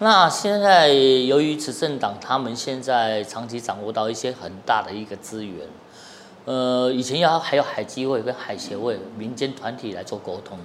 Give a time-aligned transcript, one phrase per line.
[0.00, 5.66] 那现在由于执政党他们现在长期掌握到一些很大的一个资源，
[6.44, 10.56] 呃，以前要还有海基会跟海协会民间团体来做沟通，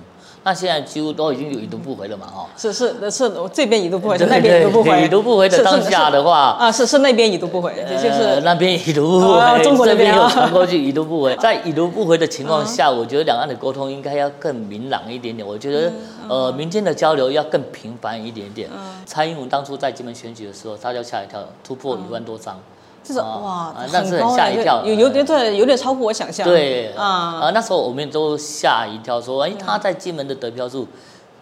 [0.43, 2.45] 那现在几乎都已经有已读不回了嘛，哈。
[2.57, 11.33] 是是那是，我这边已读不回，对那边已读不回，对已读不回的当下的话啊，是是那边已读不回，也就呃是那边已读不回，哦 中国那这边边啊有传过去已读不回。
[11.41, 15.47] 在已读不回的情况下，我觉得两岸的沟通应该要更明朗一点点。
[15.47, 15.91] 我觉得
[16.27, 18.69] 呃，民间的交流要更频繁一点点。
[19.05, 22.59] 蔡英文当初在金门选举的时候，大家吓一跳，突破一万多张。
[23.03, 26.47] 这是啊哇啊，那是很吓一跳有有点对，有点超乎我想象。
[26.47, 27.03] 对啊，
[27.41, 30.87] 啊，那时候我们都吓一跳，说，哎，他在金门的得票数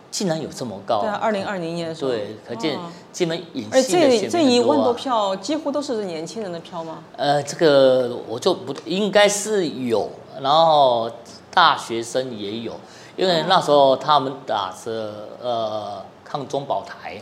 [0.10, 1.02] 竟然有这么高。
[1.02, 1.10] 对。
[1.10, 2.82] 啊，二零二零年的时候，对，可见哦。
[3.12, 7.04] 金门隐而性的选这这一万多票几乎都是年轻人的票吗？
[7.16, 10.10] 呃，这个我就不应该是有，
[10.42, 11.12] 然后
[11.54, 12.74] 大学生也有，
[13.16, 17.22] 因为那时候他们打着呃抗中保台，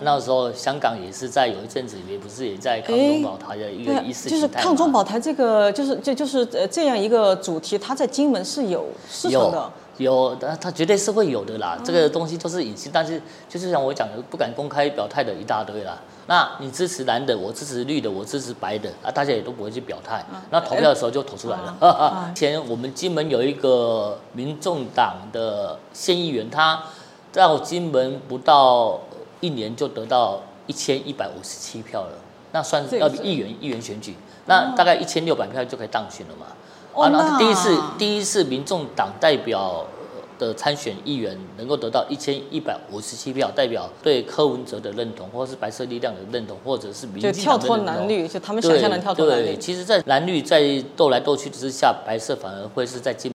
[0.00, 9.70] 那时候香港也是在有一阵子也不是也在抗中保台的一个意识就是抗中保台这个，就是就就是呃这样一个主题，它在金门是有市场的。
[9.98, 11.78] 有，它它绝对是会有的啦。
[11.84, 15.96] 这个东西都是隐性，但是就是像我讲的，不敢公开表态的一大堆啦。
[16.26, 20.24] 那你支持蓝的，我支持绿的，我支持白的啊，大家也都不会去表态。
[20.50, 22.28] 那投票的时候就投出来了。
[22.34, 26.82] 以前我们金门有一个民众党的县议员，他
[27.30, 28.98] 到金门不到
[29.42, 32.16] 一年就得到一千一百五十七票了，
[32.52, 34.14] 那算是要比议员议员选举，
[34.46, 36.46] 那大概一千六百票就可以当选了嘛。
[36.94, 39.84] 哦啊，那那第一次第一次民众党代表
[40.38, 49.56] 的参选议员能够得到一千一百五十七票，代表对柯文哲的认同，或是白色力量的认同，或者是民就进党跳脱蓝绿，就他们想象的跳脱蓝对，绿。
[49.58, 53.31] 其实，在蓝绿在斗来斗去之下，白色反而会是在金。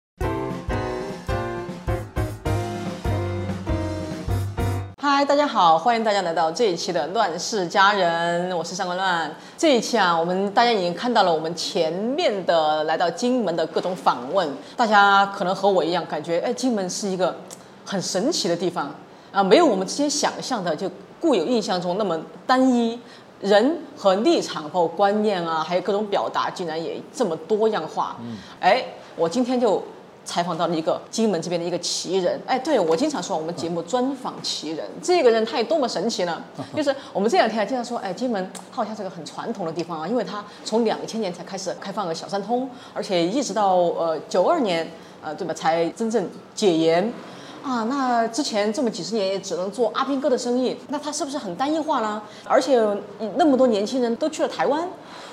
[5.17, 9.35] 嗨，大家好，欢迎大家来到这一期的《乱世佳人》，我是上官乱。
[9.57, 17.35] 这一期啊，我们大家已经看到了我们前面的来到金门的各种访问，大家可能和我一样，感觉哎，金门是一个
[17.83, 18.93] 很神奇的地方
[19.31, 20.87] 啊，没有我们之前想象的就
[21.19, 22.99] 固有印象中那么单一。
[23.39, 28.17] 人和立场，包括观念啊，还有各种表达，竟然也这么多样化。
[28.19, 28.83] 嗯，哎，
[29.15, 29.83] 我今天就
[30.27, 32.39] 采访到了一个金门这边的一个奇人。
[32.45, 36.43] 哎，对我经常说我们节目专访奇人，这个人他有多么神奇呢？
[36.75, 44.85] 就是我们这两天还经常说，哎，金门它好像是个很传统的地方啊，因为它从两千年才开始开放了小三通，而且一直到呃九二年，
[45.23, 47.11] 呃对吧，才真正解严。
[47.63, 52.21] 啊，那之前这么几十年也只能做阿兵哥的生意，那他是不是很单一化呢？
[52.45, 52.77] 而且
[53.19, 54.87] 嗯那么多年轻人都去了台湾，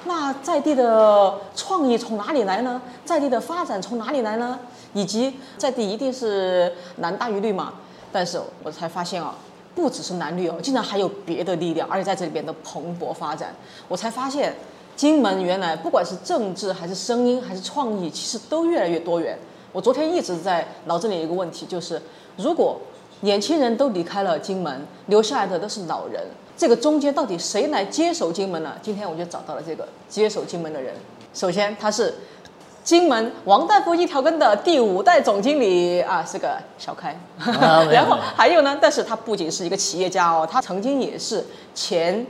[0.04, 2.80] 那在地的创意从哪里来呢？
[3.04, 4.58] 在地的发展从哪里来呢？
[4.94, 7.74] 以及在地一定是蓝大于绿嘛？
[8.10, 9.34] 但是我才发现啊，
[9.74, 13.54] 不只是蓝绿哦，竟然还有别的力量，而且在这里边的蓬勃发展，
[13.88, 14.54] 我才发现
[14.96, 19.36] 金门原来不管是政治还是声音还是创意，其实都越来越多元。
[19.72, 22.00] 我昨天一直在脑子里有一个问题，就是
[22.36, 22.80] 如果
[23.22, 26.22] 年轻人都离开了金门，留下来的都是老人，
[26.56, 28.74] 这个中间到底谁来接手金门呢？
[28.80, 30.94] 今天我就找到了这个接手金门的人。
[31.32, 32.14] 首先，他是
[32.84, 37.18] 金门王大夫一条根的第五代总经理啊，是个小开。
[37.38, 41.42] 啊 然后还有呢，但是他不仅是一个企业家哦，他曾经也是
[41.74, 42.26] 前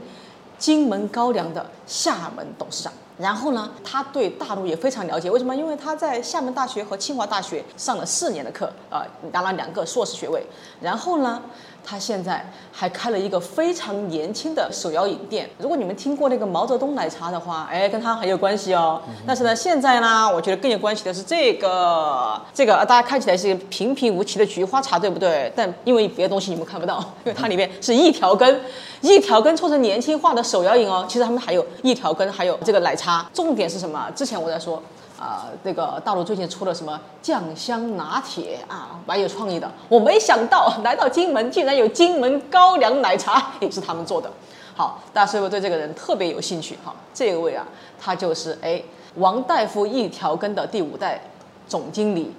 [0.57, 2.93] 金门高粱的厦门董事长。
[3.17, 5.29] 然后呢，他对大陆也非常了解。
[5.29, 5.53] 为什么？
[5.53, 10.45] 因为他在厦门大学和清华大学上了四年的课，啊、拿了两个硕士学位。
[10.81, 11.41] 然后呢，
[11.85, 15.47] 他现在还开了一个非常年轻的手摇饮店。
[15.59, 18.99] 如果你们听过那个毛泽东奶茶的话，哎，跟他很有关系哦。
[19.27, 25.51] 但是呢，现在呢，我觉得更有关系的是这个，这个大家看起来是平平无奇的菊花茶，对不对？
[25.55, 28.59] 但因为别的东西你们看不到， 因为它里面是一条根，
[29.01, 31.05] 一条根做成年轻化的手摇饮哦。
[31.07, 33.29] 其实他们还有一条根，还有这个奶茶。
[33.31, 34.09] 重点是什么？
[34.15, 34.81] 之前我在说。
[35.25, 39.69] 啊、那个大陆最近出了什么酱香拿铁啊，蛮有创意的。
[39.89, 44.29] 我没想到来到金门，竟然有金门高粱奶茶，也是他们做的。
[44.75, 46.77] 好，大家是不是对这个人特别有兴趣？
[46.85, 47.65] 哈，这位啊，
[47.99, 48.81] 他就是哎
[49.15, 51.19] 王大夫一条根的第五代
[51.67, 52.31] 总经理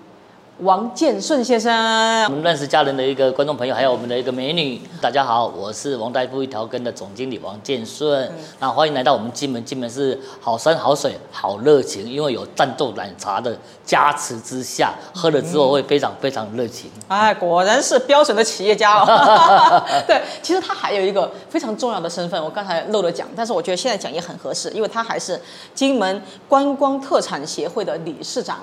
[0.61, 2.25] 王建顺先生。
[2.25, 8.33] 我们认识家人的一个观众朋友，还有我们的一个美女，大家好，我是王大夫一条根的总经理王建顺。
[8.59, 13.55] 那欢迎来到我们金门，金门是好山好水好热情，因为有战斗奶茶的
[13.85, 16.91] 加持之下，喝了之后会非常非常热情。
[17.09, 19.85] 哎，果然是标准的企业家哦。
[20.07, 25.39] 对，其实他还有一个非常重要的身份，我刚才漏了讲，但是我觉得现在讲也很合适，因为他还是
[25.75, 28.61] 金门观光特产协会的理事长。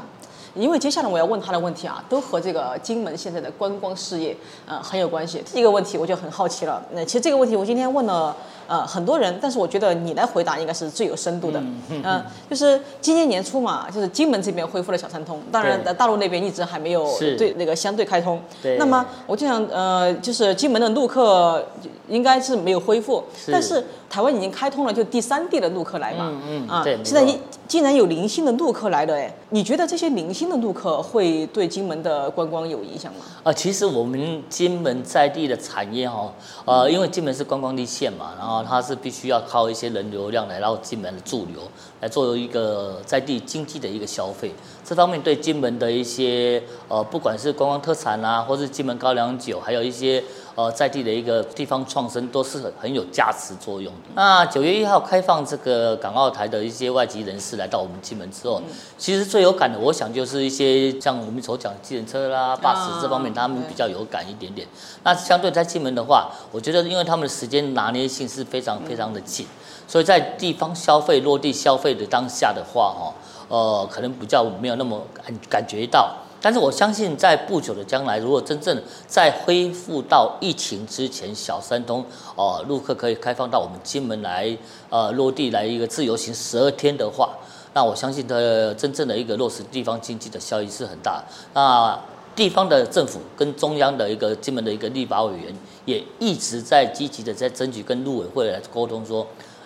[0.55, 4.35] 因为接下来我要问他的问题啊，都和这个金门现在的观光事业
[4.67, 5.43] 呃很有关系。
[5.53, 8.35] 第一个问题我就很好奇了，那其实这个问题我今天问了
[8.67, 11.59] 呃很多人，但是我觉得你来回答应该是最有深度的。
[11.89, 18.39] 嗯、就是今年年初嘛，就是金门这边恢复了小三通，当然大陆那边一直还没有对那个相对开通。
[18.61, 21.65] 对那么我就想呃，就是金门的陆客
[22.13, 26.25] 应该是没有恢复，是但是台湾已经开通了，就第三地的陆客来嘛。
[26.25, 27.35] 啊嗯嗯对，现在一
[27.67, 33.25] 既然有零星的陆客来了，哎，你觉得这些零星的陆客会对金门的观光有影响吗？
[33.41, 36.31] 啊，其实我们金门在地的产业哈，
[36.65, 41.61] 呃，因为金门是观光地县嘛，然后它是必须要靠一些人流量来到金门的驻留，
[42.01, 44.53] 来做一个在地经济的一个消费。
[44.85, 50.23] 这方面对金门的一些呃，不管是观光特产啊，或是金门高粱酒，还有一些
[50.55, 54.09] 呃在地的一个地方创生，都是很很有加持作用的。
[54.15, 58.61] 那九月一号开放这个港澳台的一些外籍人士来到我们金门之后，
[58.97, 64.67] 其实最有感的，我想就是一些像我们所讲的计程车啦、巴士这方面，他们比较有感一点点。
[65.03, 69.45] 那相对在金门的话，我觉得因为他们的时间拿捏性是非常非常的紧，
[69.87, 73.13] 所以在地方消费落地消费的当下的话，哦，
[73.47, 76.15] 呃，可能比较没有那么感感觉到。
[76.43, 82.03] 但是我相信，在不久的将来，如果真正在恢复到疫情之前，小三通
[82.35, 84.57] 哦、陆客可以开放到我们金门来，
[84.89, 87.29] 呃，落地来一个自由行十二天的话，
[87.73, 91.23] 那我相信的真正的一个落实地方经济的效益是很大。
[91.53, 91.97] 那
[92.35, 95.55] 地方的政府跟中央的一个金门的一个立法委员
[95.85, 99.25] 也一直在积极的在争取跟陆委会来沟通说。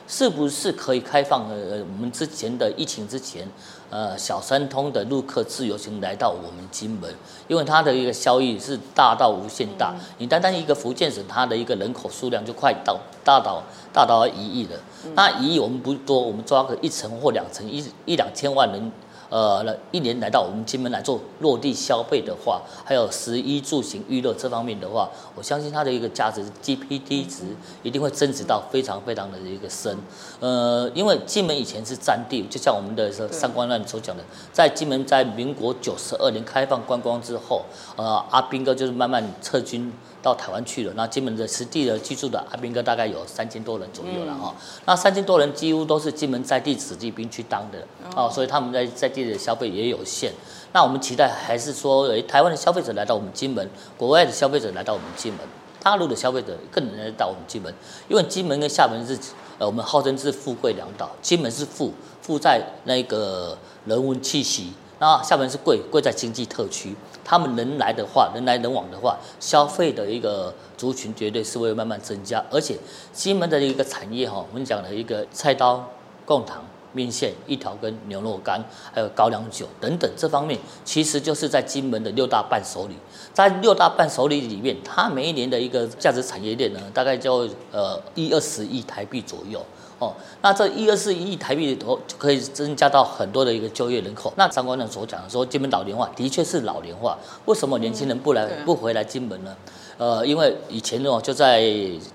[0.10, 3.46] 是不是可以开放呃我们之前的疫情之前，
[3.90, 7.14] 呃小三通的陆客自由行来到我们金门，
[7.48, 9.94] 因为它的一个效益是大到无限大。
[10.18, 13.64] 你单单一个福建省，它的一个人口数量就快到大到
[13.94, 14.72] 大到一亿了。
[15.14, 18.92] 那一亿我们不多，我们抓个一层或两层，一一两千万人。
[19.30, 27.44] 呃，那一年来到我们金门来做落地消费的话，还有食衣住行娱乐这方面的话，我相信它的一个价值 GPT 值
[27.84, 29.98] 一定会增值到非常非常的一个深。
[30.40, 37.66] 呃，因为金门以前是占地，就像我们的上官乱所讲的，在金门在民国九十二年开放观光之后，
[37.96, 39.92] 呃，阿兵哥就是慢慢撤军
[40.22, 40.94] 到台湾去了。
[40.96, 44.54] 那金门的实地的居住的阿兵哥大概有三千多人左右了哈、
[44.86, 47.80] 那三千多人几乎都是金门在地子弟兵去当的
[48.16, 50.32] 哦，所以他们在在地的消费也有限。
[50.74, 55.42] 那我们期待还是说，诶，台湾的消费者来到我们金门，国外的消费者来到我们金门，
[55.82, 57.74] 大陆的消费者更能来到我们金门，
[58.08, 59.18] 因为金门跟厦门是
[59.58, 61.92] 呃我们号称是富贵两岛，金门是富
[62.22, 66.96] 富在那个人文气息，那厦门是贵贵在经济特区。
[67.30, 72.78] 他们人来的话，人来人往的话，消费的一个族群绝对是会慢慢增加，而且
[73.12, 75.84] 西门的一个产业哈，我们讲的一个菜刀、
[76.26, 76.64] 贡糖。
[76.94, 78.64] 面线、一条跟、牛肉干，
[78.94, 82.96] 还有高粱酒等等，这方面其实就是在金门的六大伴手礼。
[83.34, 89.64] 在六大伴手礼里面，它每一年的一个价值产业链呢，大概就呃一二十亿台币左右。
[90.00, 90.14] 哦，
[90.44, 94.32] 那这一二四亿台币里头就可以增加到很多的一个就业人口。
[94.38, 99.56] 那张官长所讲的说，金门老龄化的确是老龄化，为什么年轻人不来、不回来金门呢？
[99.98, 101.64] 呃，因为以前哦，就在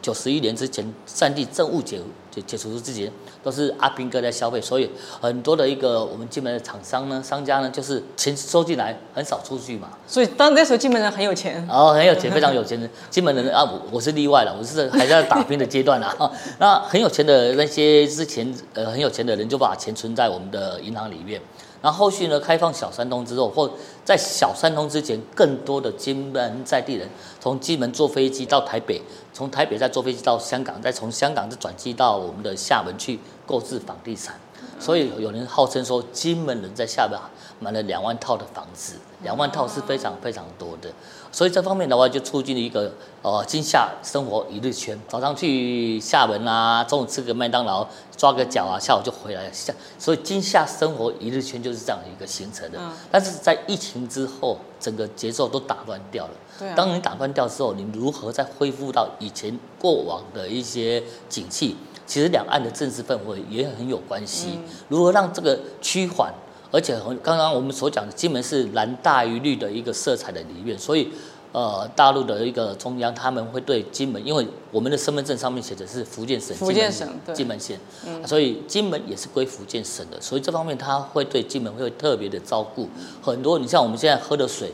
[0.00, 2.00] 九十一年之前，战地政务解
[2.30, 3.10] 解解除之前，
[3.42, 4.88] 都是阿兵哥在消费，所以
[5.20, 9.88] 很多的一个我们金门的厂商呢、商家呢，就是钱收进来，很少出去嘛。
[10.06, 16.14] 所以当那时候金门人很有钱，哦很有钱，非常有钱的金门人啊，我我是例外了，我是还在打拼的阶段啦。
[16.60, 21.40] 那很有钱的那些之前呃很有钱的人，就把钱存在我们的银行里面。
[21.82, 23.70] 然后后续呢，开放小三通之后，或
[24.04, 27.08] 在小三通之前，更多的金门在地人
[27.40, 34.36] 从金门坐飞机到台北，从台北再坐飞机到香港，再从香港再转机到我们的厦门去购置房地产。
[34.78, 37.18] 所以有人号称说，金门人在厦门
[37.58, 40.88] 买了两万套的房子，两万套是非常非常多的。
[41.32, 44.96] 所以这方面的话，就促进了一个呃今夏生活一日圈。
[45.08, 49.50] 早上去厦门啊，中午吃个麦当劳，抓个脚啊，下午就回来。
[49.50, 52.78] 下所以今夏生活一日圈就是这样的一个形成的。
[52.78, 56.32] 嗯但是在疫情之后，整个节奏都打乱掉了。
[56.58, 61.76] 对啊当你打乱掉之后，你如何再恢复到以前过往的一些景气？
[62.04, 64.50] 其实两岸的政治氛围也很有关系。
[64.56, 66.30] 嗯如何让这个趋缓？
[66.72, 71.10] 而且很刚刚我们所讲的，金门是蓝大于绿的一个色彩的里面，所以
[71.52, 77.78] 呃，大陆的一个中央他们会对金门，因为我们的身份证上面写的是福建省福建省金门县，
[78.26, 82.88] 所以金门也是归福建省的，所以这方面他会对金门会特别的照顾。
[83.20, 84.72] 很多你像我们现在喝的水，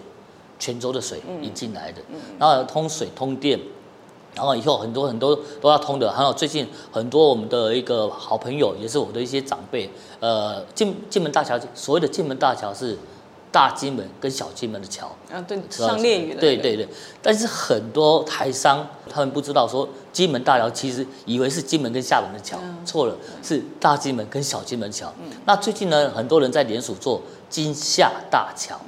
[0.59, 2.01] 泉州的水嗯引进来的，
[2.39, 3.59] 然后通水通电。
[4.39, 9.91] 然后以后很多很多都要通的，还有最近很多我们的一个好朋友，也是我的一些长辈，
[10.21, 12.97] 呃，进进门大桥，所谓的金门大桥是
[13.51, 15.11] 大金门跟小金门的桥。
[15.33, 16.41] 啊，对，上列屿的。
[16.41, 16.89] 对对对，
[17.21, 25.13] 但是很多台商他们不知道说金门大桥其实以为是金门跟厦门的桥，错了，是大金门跟小金门桥。
[25.47, 28.81] 那最近呢，很多人在联署做金厦大桥。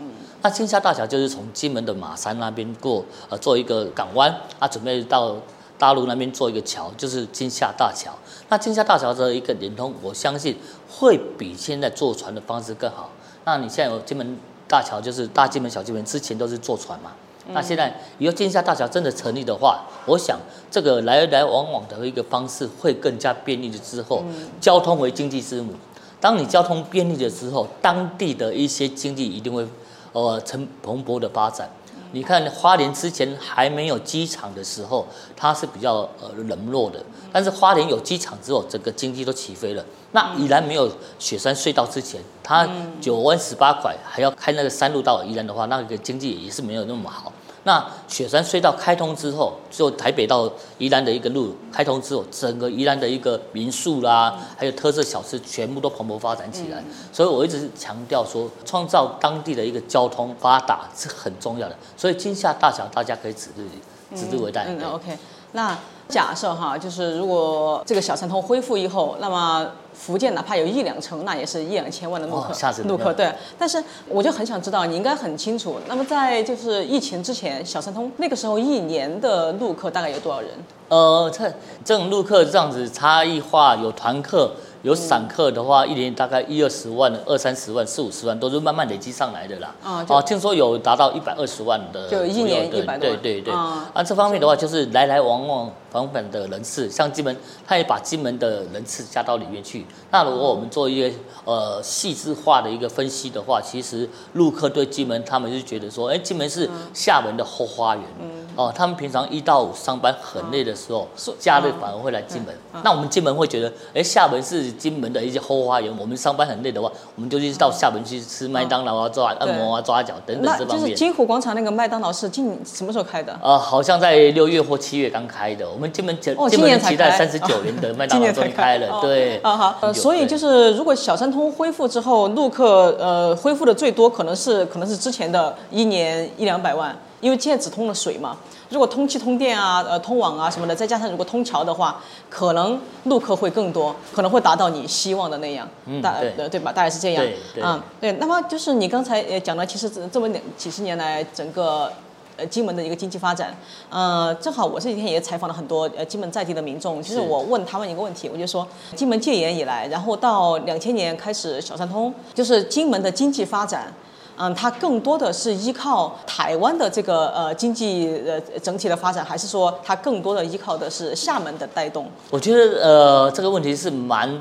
[0.43, 5.37] 那金厦大桥就是从金门的马山那边过，呃，做一个港湾，啊，准备到
[5.79, 8.11] 大陆那边做一个桥，就是金厦大桥。
[8.49, 10.57] 那金厦大桥的一个连通，我相信
[10.89, 13.11] 会比现在坐船的方式更好。
[13.45, 17.13] 那你现在有金门大桥，就是大金门、小金门，之前都是坐船嘛。
[17.53, 20.39] 那现在以后金厦大桥真的成立的话，我想
[20.71, 23.79] 这个来来往往的一个方式会更加便利的。
[23.79, 24.25] 之后，
[24.59, 25.75] 交通为经济之母，
[26.19, 29.67] 当你交通便利了之后，当地的一些经济一定会。
[30.12, 31.69] 呃，成蓬勃的发展。
[32.12, 37.00] 你看花莲之前还没有机场的时候，它是比较呃冷落的。
[37.33, 39.85] 但是花莲有机场之后，整个经济都起飞了。
[40.11, 40.90] 那宜兰没有
[41.21, 42.69] 雪山隧道之前，它
[43.00, 47.33] 九弯十八拐还要开那个山路到宜兰的话，那个经济也是没有那么好。
[47.64, 56.83] 那雪山隧道开通之后，就台北到宜兰的一个路开通之后，整个宜兰的一个民宿啦，还有特色小吃，全部都蓬勃发展起来。
[57.12, 61.76] 所以我一直强调说，创造当地的一个交通发达是很重要的。
[61.97, 64.64] 所以金厦大桥大家可以指日指日为待。
[64.67, 65.19] 嗯，OK。
[65.52, 65.76] 那
[66.11, 69.67] 假设哈，就是如果这个小三通恢复以后，那么。
[69.93, 73.31] 福建哪怕有一两成，那也是一两千万的陆客，陆客对。
[73.59, 75.76] 但是我就很想知道，你应该很清楚。
[75.88, 80.49] 那么在就是疫情之前，小三通那个时候一年的陆客大概有多少人？
[80.88, 81.52] 呃，这
[81.85, 84.50] 这种陆客这样子差异化，有团客。
[84.83, 89.75] 有散客的话，一年大概一二十万、二三十万、四五十万，都是慢慢累积上来的啦。
[89.83, 93.53] 啊，哦，听说有达到一百二十万的，就一年一百对对对。
[93.53, 99.85] 啊，这方面的话，就是来来往往往返的人次，像金门，他也把金门的人次加到里面去。
[100.11, 101.13] 那如果我们做一些
[101.45, 108.05] 呃细致化的一个分析的话，其实陆客对金门，他们就觉得说，哎，金门是厦门的后花园。
[108.21, 108.41] 嗯。
[108.57, 111.07] 哦，他们平常一到五上班很累的时候，
[111.39, 112.55] 假日反而会来金门。
[112.83, 115.91] 那我们金门会觉得，哎，厦门是金门的一些后花园。
[115.99, 120.85] 我们上班很累的话，我们就去到厦门去吃麦当劳啊、抓按摩啊、抓脚等等这方面。
[120.85, 123.39] 就是金湖广场那个麦当劳是近什么时候开的？
[123.43, 125.69] 呃，好像在六月或七月刚开的。
[125.71, 129.39] 我们金门金金门期待三十九年的麦当劳终于开了，对。
[129.39, 136.97] 啊好，呃，所以就是如果小三通恢复之后，陆客呃恢复的最多可能是可能是之前的一年一两百万。
[137.21, 138.35] 因为现在只通了水嘛，
[138.71, 145.69] 如果通气、通电啊、呃、通网啊什么的，再加上如果通桥的话，可能路客会更多，可能会达到你希望的那样，
[146.00, 146.73] 大对对吧？
[146.73, 147.25] 大概是这样，
[147.61, 148.12] 嗯，对。
[148.12, 151.93] 那么就是你刚才也讲了，其实这么两几十年来整个
[152.37, 153.53] 呃金门的一个经济发展，
[153.91, 163.93] 呃，正好我这几天也采访了很多呃金门在地的民众，其实我问他们一个问题，我就说金门戒严以来，然后到两千年开始小三通，就是金门的经济发展。
[164.37, 172.07] 嗯，它更多的是依靠台湾的这个呃经济呃整体的发展，还是说它更多的依靠的是厦门的带动？
[172.31, 174.41] 我觉得呃这个问题是蛮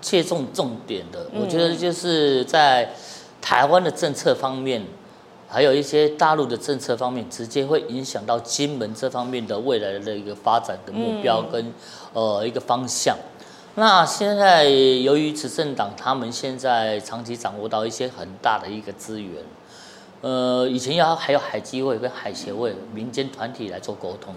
[0.00, 1.26] 切中重点的。
[1.34, 2.90] 我觉得就是在
[3.42, 4.82] 台湾的政策方面，
[5.46, 11.72] 还有一些大陆的政策方面，直接会影响到金门这方面的未来的一个发展的目标跟
[12.14, 13.16] 呃一个方向。
[13.78, 19.44] 那现在由于执政党他们现在长期掌握到一些很大的一个资源，
[20.20, 24.34] 呃，以前要还有海基会跟海协会民间团体来做沟通。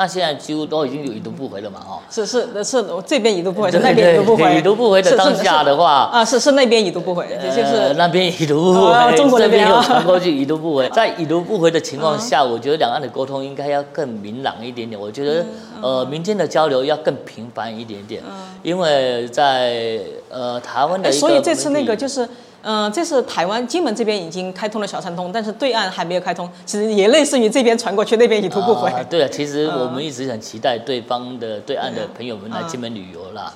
[0.00, 2.00] 那现在几乎都已经有已读不回了嘛，哈。
[2.10, 4.56] 是是是，这边已读不回，那边已读不回。
[4.56, 10.88] 已读不回的当下的话，啊，是是那边已读不回，就是那边已读不回，中国那边有传过去已读不回。
[10.96, 14.98] 在已读不回的情况下，我觉得两岸的沟通应该要更明朗一点点。
[14.98, 15.44] 我觉得
[15.82, 18.22] 呃，民间的交流要更频繁一点点，
[18.62, 21.12] 因为在呃台湾的。
[21.12, 22.26] 所以这次那个就是。
[22.62, 26.48] 嗯，这是台湾金门这边已经开通了小三通，但是对岸还没有开通。
[26.66, 28.92] 其实也类似于这边传过去，那边已读不回。
[29.08, 33.52] 对啊，其实我们一直很期待对方的对岸的朋友们来金门旅游啦。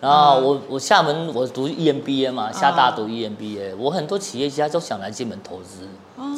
[0.00, 5.86] 然后我我厦门我读 EMBA 嘛，厦大读 EMBA，我很多企业家都想来金门投资，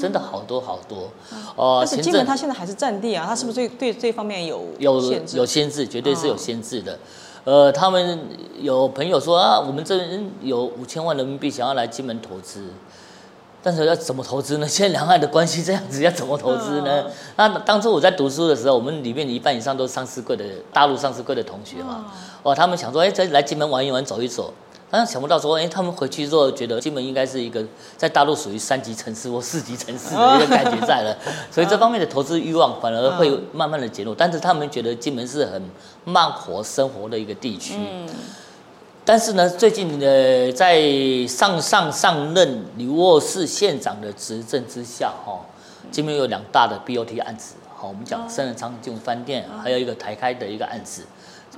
[0.00, 1.10] 真的好多好多。
[1.56, 5.00] 哦，但是金门它现在还是占地啊，它是不是对对这方面有有
[5.34, 5.86] 有限制？
[5.86, 6.98] 绝对是有限制的。
[7.44, 8.18] 呃，他们
[8.60, 12.64] 有朋友说啊，我们这边有五千万人民币想要来金门投资，
[13.62, 14.68] 但是要怎么投资呢？
[14.68, 17.06] 现在两岸的关系这样子，要怎么投资呢？
[17.36, 22.06] 那当初我在读书的时候，我们里面一半以上都是上市柜的大陆上市柜的同学嘛，
[22.42, 24.52] 哦，他们想说，哎，这来金门玩一玩，走一走。
[24.90, 27.64] 但是想不到说，哎，他们回去之后觉得金门应该是一个
[27.96, 31.16] 在大陆属于三级城市或四级城市的一个感觉在了，
[31.50, 34.14] 所以这方面的投资欲望反而会慢慢的减弱。
[34.14, 35.62] 但是他们觉得金门是很
[36.04, 37.74] 慢活生活的一个地区。
[39.02, 40.80] 但是呢，最近呃，在
[41.26, 45.40] 上上上任李沃市县长的执政之下，哈，
[45.90, 51.02] 金门有两大的 BOT 案子，好，我们讲深圳长进饭店，还有一个台开的一个案子，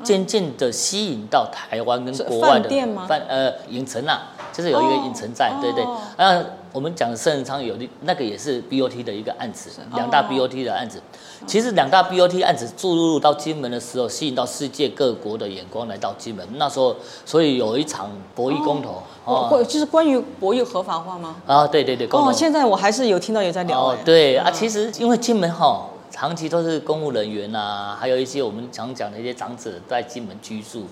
[0.02, 2.68] 渐渐的吸引到台湾跟国外的
[3.06, 5.84] 饭呃影城啊，就是有一个影城在，对对，
[6.16, 11.02] 那我们讲的深圳昌有那个也是 BOT 的一个案子，两大 BOT 的案子。
[11.46, 16.46] 其实两大 BOT 案子注入到金门的时候，吸引到世界各国的眼光来到金门。
[16.54, 16.96] 那时候，
[17.26, 21.36] 所以有一场博弈公投，哦，就是关于博弈合法化吗？
[21.46, 23.88] 啊，对对对，哦，现在我还是有听到有在聊。
[23.88, 30.84] 哦，对啊，其实因为金门哈，长期都是公务人员呐，还有一些我们常讲的一些长者在金门居住，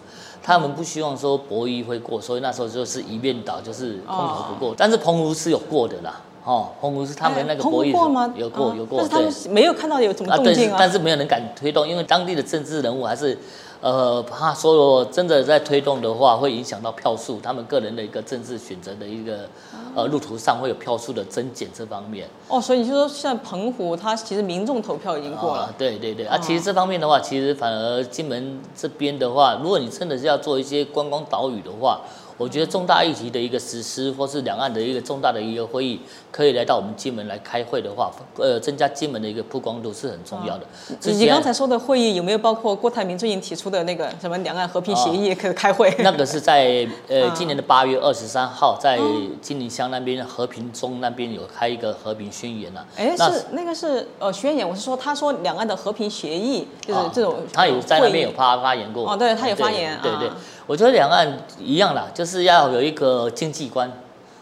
[0.42, 4.74] 他们不希望说博弈会过，所以那时候就是一面倒，就是空投不过。
[4.76, 6.22] 但是澎湖是有过的啦。
[6.42, 7.88] 哦，澎湖是他们那个博弈
[8.34, 10.76] 有过有过，但是没有看到有什么动静啊。
[10.78, 13.36] 但是没有人敢推动，因为当地的政治人物还是，
[13.82, 19.40] 呃，怕说真的在推动的话，会影响到票数，他们个人的一个政治选择的一个
[19.94, 22.26] 呃路途上会有票数的增减这方面。
[22.48, 25.70] 哦，所以你就说像澎湖，它其实民众投票已经过了。
[25.76, 32.00] 对对对，啊，其实这方面的话，其实反而金门这边的话，如果你真的是要做一些观光岛屿的话。
[32.40, 36.00] 我觉得重大议题的一个实施，或是两岸的一个重大的一个会议，
[36.32, 40.64] 可以来到我们金门来开会的话，呃，增加金门的一个曝光度是很重要的。
[41.02, 45.94] 你刚才说的会议有没有包括郭台铭最近提出的那个什么两岸和平协议可以开会？
[45.98, 48.98] 那个是在 呃今年的八月二十三号，在
[49.42, 52.86] 金陵乡那边和平中那边有开一个和平宣言了。
[52.96, 59.12] 哎，是那个是呃宣言，我是说他说两岸的和平协议就是这种，他有在那边有发发言过。
[59.12, 60.30] 哦，对他有发言，对对。
[60.70, 63.90] 我觉得两岸一样啦，就是要有一个经济观。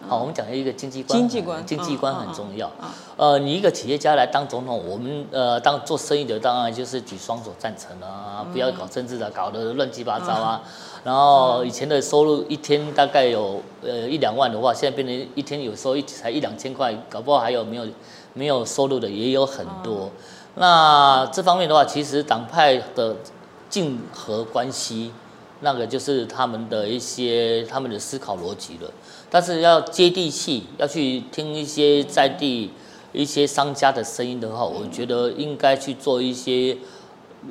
[0.06, 2.70] 好，我们讲一个经济观，经济观，经济观很重要。
[3.16, 10.61] 呃，你一个企业家来当总统，我们呃当做生意的当然就是举双手赞成啊，不要搞政治的，搞得乱七八糟啊。
[11.02, 17.87] 然后以前的收入一天大概有呃一两万的话，现在变成一天有时候一才一两千块，搞不好还有没有
[18.35, 20.11] 没有收入的也有很多。
[20.56, 23.16] 那这方面的话，其实党派的
[23.70, 25.11] 竞合关系。
[25.61, 28.91] 那个就是他们的一些他们的思考逻辑了，
[29.29, 32.71] 但是要接地气，要去听一些在地
[33.12, 36.77] 一些商家的声音的话，我觉得应该去做一些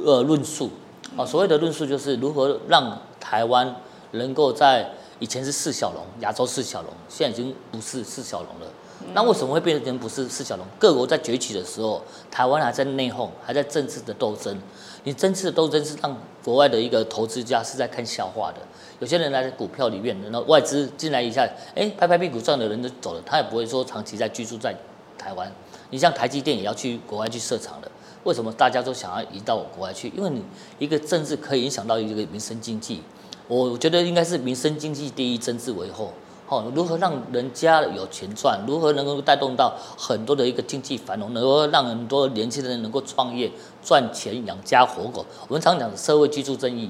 [0.04, 0.70] 呃论述
[1.18, 1.26] 啊。
[1.26, 3.76] 所谓的论述就是如何让台湾
[4.12, 4.90] 能够在
[5.20, 8.72] 以前是四小龙，亚洲四小龙，现在已经不是四小龙了。
[9.14, 10.66] 那为什么会变成不是四小龙？
[10.80, 14.58] 各国在崛起的时候，台湾还在内讧，还在政治的斗争。
[15.08, 18.58] 你真次的斗争是让国外的一个投资家是在看笑话的。
[19.00, 24.76] 有些人来股票里面，然后外资进来一下，哎，拍拍屁股赚的人就走了，他也不会说长期在居住在
[25.18, 25.50] 台湾。
[25.92, 27.90] 你像台积电也要去国外去设厂的，
[28.26, 30.12] 为什么大家都想要移到国外去？
[30.14, 30.44] 因为你
[30.78, 33.02] 一个政治可以影响到一个民生经济，
[33.48, 36.12] 我觉得应该是民生经济第一，政治为后。
[36.50, 38.58] 哦，如何让人家有钱赚？
[38.66, 41.34] 如何能够带动到很多的一个经济繁荣？
[41.34, 43.52] 能够让很多年轻人能够创业
[43.84, 45.26] 赚钱养家活口？
[45.50, 46.90] 我们常讲的社会居住正义，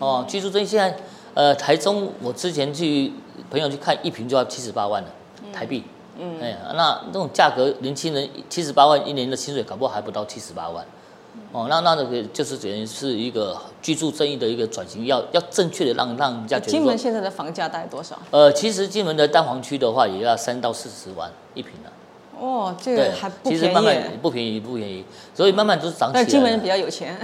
[0.00, 0.98] 哦，居住正义现在，
[1.34, 3.12] 呃，台中我之前去
[3.48, 5.08] 朋友去看一平就要七十八万了
[5.52, 5.84] 台币，
[6.18, 10.84] 嗯，哎，那那种价格，年轻人七十八万一年的薪水，搞不好还不到七十八万。
[11.52, 16.70] 哦，那那那个就是等于是一个居住正义的一个转型，要要正确的让让人家觉得。
[16.72, 18.16] 金门现在的房价大概多少？
[18.30, 21.90] 呃，其实金门的蛋黄区的话，也要三到四十万一平了。
[22.40, 23.58] 哦，这个还不便宜。
[23.60, 26.22] 其实慢慢不便宜，不便宜，所以慢慢都是涨起来。
[26.22, 27.14] 但金门人比较有钱。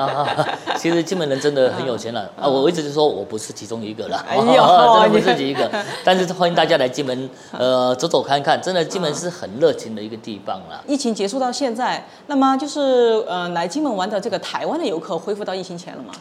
[0.76, 2.46] 其实金门人真的很有钱了啊！
[2.46, 5.70] 我一直就说我不是其中一个了， 真的不是一个。
[6.04, 10.82] 但是欢迎大家来金门，呃，走走看看，真的金门是很热情的一个地方啦。
[10.86, 16.12] 疫情结束到现在，那么就是呃，来金门玩的这个台湾的游客恢复到疫情前了吗？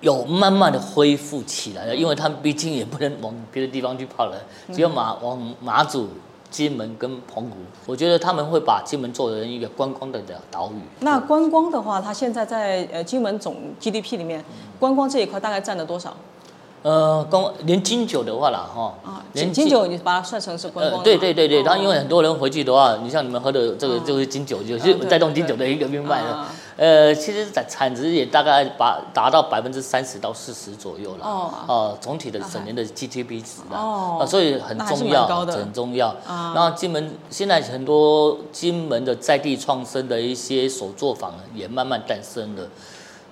[0.00, 4.36] 有慢慢的恢复起来了，因为他们毕竟也不能往别的地方去跑了，
[4.72, 6.08] 只有马往马祖。
[6.54, 10.78] 金门跟澎湖，我觉得他们会把金门做成一个观光的岛屿。
[11.00, 14.44] 那观光的话，它现在在呃金门总 GDP 里面，
[14.78, 16.14] 观光这一块大概占了多少？
[16.82, 21.02] 呃，光连金酒的话啦，哈，啊，连金酒你把它算成是观光。
[21.02, 26.46] 对对对对，然后因为很多人回去的话，你像你们喝的这个就是金酒，就是带动金酒的一个命脉了。
[26.76, 31.24] 呃，其实产产值也大概把达到百分之三十到四十左右了。
[31.24, 31.52] 哦。
[31.68, 33.78] 呃，总体的整年的 GDP 值啊，
[34.20, 36.08] 哦，所以很重要，很重要。
[36.26, 36.52] 啊。
[36.54, 42.68] 然后金门现在很多金门的在地创生的一些手作坊也慢慢诞生了。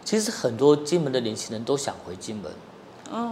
[0.05, 2.51] 其实很多金门的年轻人都想回金门。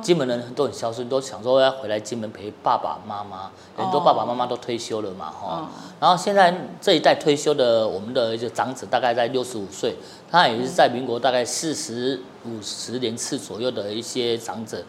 [0.02, 3.50] 金门人都很孝顺，都想说要回来金门陪爸爸妈妈。
[3.76, 5.68] 很多爸爸妈妈都退休了嘛，哈。
[5.98, 9.96] 然后现在这一代退休的我们的一个长子，大概在六十五岁，
[10.30, 14.82] 他也是在民国大概四十五十年次左右的一些长者。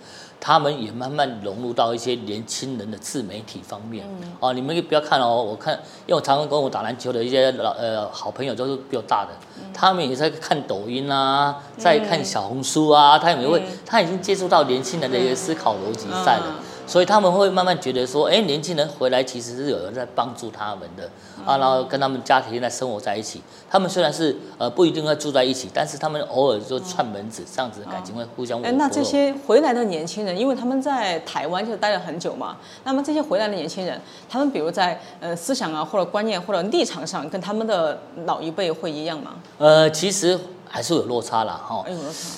[0.43, 4.03] 他们也慢慢融入到一些年轻人的自媒体方面。
[4.39, 5.75] 哦，你们不要看哦，我看，
[6.07, 9.29] 因为我常常跟我打篮球的一些老呃好朋友，都是比我大的，
[9.71, 16.55] 他们也在看抖音啊，在看小红书啊，他也会，他已经接触到年轻人的一个思考逻辑在了。
[16.91, 21.09] 所以他们会慢慢觉得说，哎，年轻人回来其实是有人在帮助他们的
[21.45, 23.41] 啊，然后跟他们家庭在生活在一起。
[23.69, 28.61] 他们虽然是呃不一定会住在一起，但是他们偶尔就串门子，这样子的感情会互相。
[28.61, 39.35] 哎，那这些回来的年轻人，因为他们在台湾就待了很久嘛，那么这些回来的年轻人，他们比如在呃思想啊或者观念或者立场上，跟他们的老一辈会一样吗？
[39.59, 40.37] 呃，其实。
[40.73, 41.83] 还是有落差啦，哈，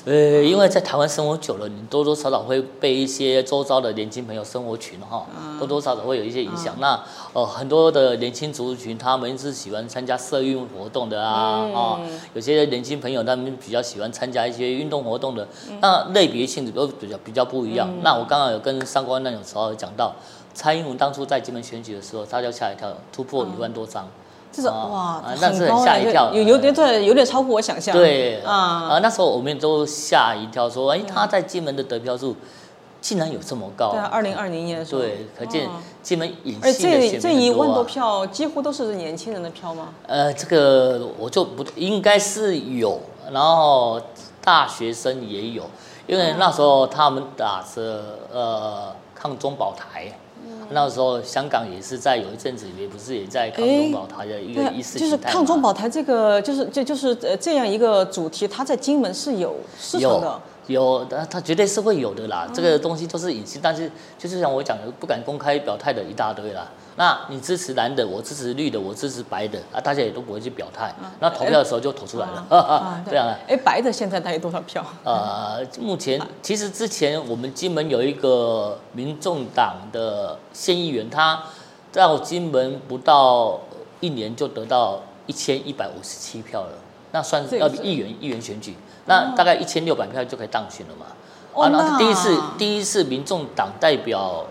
[0.06, 5.28] 呃，因为在台湾生活久了，你多多少少会被一些周遭的年轻朋友生活群，哈，
[5.60, 6.76] 多多少少会有一些影响。
[6.80, 7.00] 那，
[7.34, 12.00] 呃，很多的年轻族群，他们是喜欢参加社运活动的啊，啊，
[12.34, 15.48] 有些年轻朋友他们比较喜欢参加一些运动活动的，
[15.80, 17.88] 那类别性质都比较比较不一样。
[18.02, 20.12] 那我刚刚有跟上官那种时候讲到，
[20.56, 24.08] 蔡英文当初在金门选举的时候，他就吓一跳，突破一万多张。
[24.54, 27.94] 这种哇，那是很吓一跳，有有点对，有点超乎我想象。
[27.96, 28.54] 对啊，
[28.92, 32.36] 啊，那时候我们都吓一跳，说，哎，他在金门的得票数
[33.02, 33.92] 竟然有这么高。
[33.94, 35.02] 对啊，二零二零年的时候。
[35.02, 35.68] 对，可见
[36.04, 39.90] 金门隐性的这这一万多票，几乎都是年轻人的票吗？
[40.06, 43.00] 呃，这个我就不应该是有，
[43.32, 44.00] 然后
[44.44, 45.64] 大学生也有，
[46.06, 50.14] 因为那时候他们打着呃抗中保台。
[50.74, 62.50] 那时候香港也是在有一阵子也不是也在抗中保台的一个意识就是抗中保台这个就是就就是呃这样一个主题，它在金门是有市场的，有，它它绝对是会有的啦。
[62.54, 66.70] 这个东西都是隐形，但是就是像我讲的，不敢公开表态的一大堆啦。
[66.96, 70.94] 那你支持蓝的，我支持绿的，我支持白的啊，大家也都不会去表态。
[71.20, 72.46] 那投票的时候就投出来了，
[73.10, 73.34] 这样啊。
[73.48, 74.86] 哎，白的现在大概多少票？
[75.04, 81.44] 呃，目前其实之前我们金门有一个民众党的县议员，他
[81.92, 83.60] 到金门不到
[84.00, 86.74] 一年就得到一千一百五十七票了，
[87.12, 88.76] 那算是要比议员议员选举，
[89.06, 91.08] 那大概一千六百票就可以当选了嘛。
[91.60, 94.46] 啊，那第一次第一次民众党代表。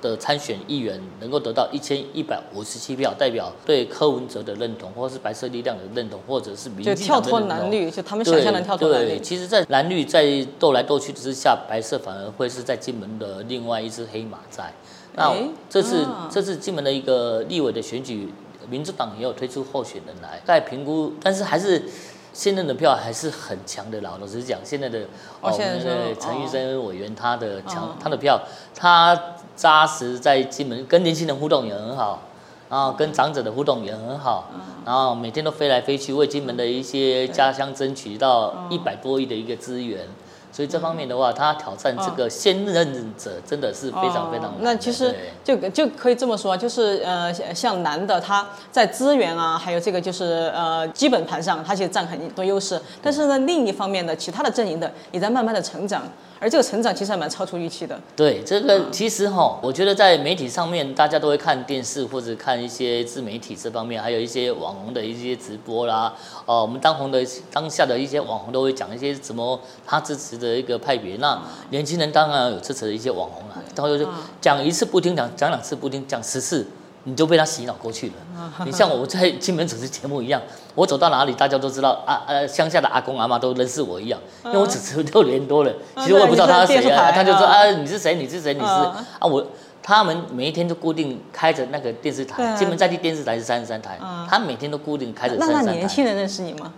[0.00, 9.08] 的参选议员能够得到一千一百五十七票，代表对柯文哲的认同，或者是白色力量的认同，或者是民进党的跳脱蓝绿，就他们想象的跳脱蓝绿。
[9.08, 14.72] 对，其实，在蓝绿在斗来斗去之下，白色反而会是在金门的另外一只黑马在。
[15.14, 15.34] 那
[15.68, 18.32] 这次这次金门的一个立委的选举，
[18.68, 21.82] 民主党也有推出候选人来在评估，但是还是。
[22.36, 24.98] 现任的票还是很强的，老老实讲，现在的
[25.40, 28.38] 哦，现在的陈玉生委员他的强，他的票，
[28.74, 29.18] 他
[29.56, 32.22] 扎实在金门，跟年轻人互动也很好，
[32.68, 34.50] 然后跟长者的互动也很好，
[34.84, 40.06] 然后每天都飞来飞去，为金门的一些家乡争取到一百多亿的一个资源。
[40.52, 44.54] 所以这方面的话，他挑战这个先任者真的是非常非常难。
[44.60, 45.14] 那其实
[45.44, 52.80] 就就可以这么说，就是呃，像男的他在资源啊，还有这个就是呃基本盘上，他其实占很多优势。
[53.02, 56.04] 但是呢，另一方面的其他的阵营的也在慢慢的成长。
[56.38, 57.98] 而这个成长其实还蛮超出预期的。
[58.14, 66.14] 对，这个其实哈，我觉得在媒体上面，大家都会看电视或者看一些自媒体这方面，还有一些网红的一些直播啦。
[66.44, 71.16] 哦，我们当红的当下的一些网红都会讲一些什么他支持的一个派别。
[71.16, 74.06] 那年轻人当然有支持的一些网红啦，然后就
[74.40, 76.66] 讲一次不听，讲讲两次不听，讲十次。
[77.08, 78.14] 你就被他洗脑过去了。
[78.64, 80.42] 你像我在金门主持节目一样，
[80.74, 89.46] 我走到哪里，大家都知道啊呃，乡下的阿公阿妈都认识我一样，因为我主持六年多了，其实我也不知道他是谁啊，他就说啊你是谁你是谁你是啊我
[89.82, 93.96] 他们每一天都固定开着那个电视台，金门在地电视台是三十三台，
[94.28, 95.72] 他每天都固定开着三十三台。
[95.72, 96.72] 那年轻人认识你吗？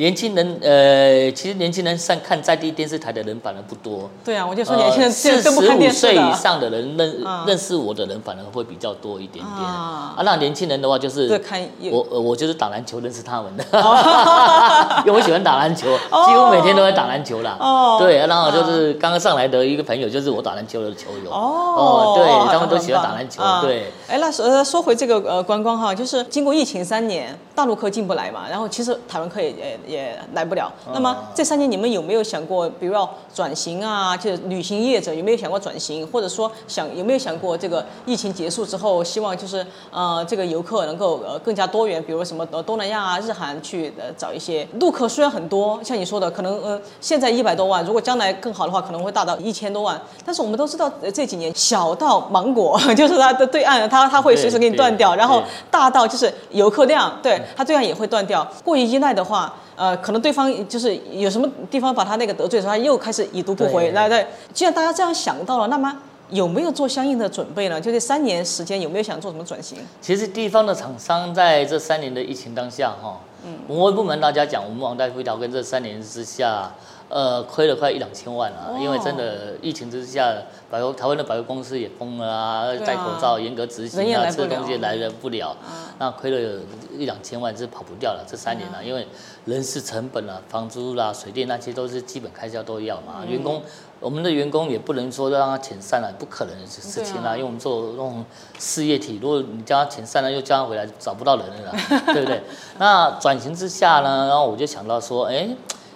[0.00, 4.08] 年轻人，呃，其实年轻人上看在地电视台的人反而不多。
[4.24, 9.68] 对啊，我就说年轻人四十五岁以上的人认认识我的人反而会比较多一点点。
[9.68, 11.60] 啊，那年轻人的话就是看
[11.90, 13.64] 我，我就是打篮球认识他们的，
[15.04, 15.94] 因为我喜欢打篮球，
[16.26, 17.58] 几乎每天都在打篮球啦。
[17.60, 21.30] 哦，对，然后就是刚刚上来的一个朋友，就是我打篮球的球友。
[21.30, 23.42] 哦，对他们都喜欢打篮球。
[23.60, 29.78] 对，哎，那说说回这个呃观光哈，就是经过疫情三年，大陆客进不来嘛，然后其实台湾客也。
[29.89, 29.89] 也
[30.32, 30.72] 来不了。
[30.92, 34.16] 那么这三年你们有没有想过，比如要转型啊？
[34.16, 50.00] 就是旅行业者有没有想过转型，或者说想有没有想过这个疫情结束之后，希望就是呃这个游客能够呃更加多元，比如什么呃东南亚啊、日韩去呃找一些陆客，虽然很多，像你说的，可能呃现在一百多万，如果将来更好的话，可能会大到一千多万。
[50.24, 58.46] 但是我们都知道这几年小到芒果， 就是它的对岸，它它会随时给你断掉，然后大到就是游客量，对它对岸也会断掉。
[58.64, 59.54] 过于依赖的话。
[59.80, 63.84] 呃，可能对方就是有什么地方把他那个得罪的时候，他又开始已读不回。
[63.84, 65.96] 对那对，既然大家这样想到了，那么
[66.28, 67.80] 有没有做相应的准备呢？
[67.80, 69.78] 就这三年时间，有没有想做什么转型？
[70.02, 76.70] 其实地方的厂商在这三年的疫情当下，哈，嗯，我不瞒大家讲，我们王大夫一条跟这三年之下，
[77.10, 80.32] 呃，亏了快一两千万啊，哦因为真的疫情之下，
[80.70, 85.10] 百货台湾的百货公司也封了啊，戴口罩严格执行啊，这个东西来了。
[85.20, 85.54] 不了，
[85.98, 86.60] 那亏了
[86.96, 89.06] 一两千万是跑不掉了，这三年嗯啊，因为
[89.44, 93.28] 人事成本啊、房租啦、水电那些都是基本开销都要嘛，嗯。
[93.28, 93.60] 员工。
[93.98, 98.24] 我们的员工也不能说让他遣散了，不可能的事情啊因为我们做那种
[98.58, 102.40] 事业体，如果你叫他遣散了，又叫他回来，找不到人了啦， 对不对？
[102.78, 105.46] 那转型之下呢，然后我就想到说，哎，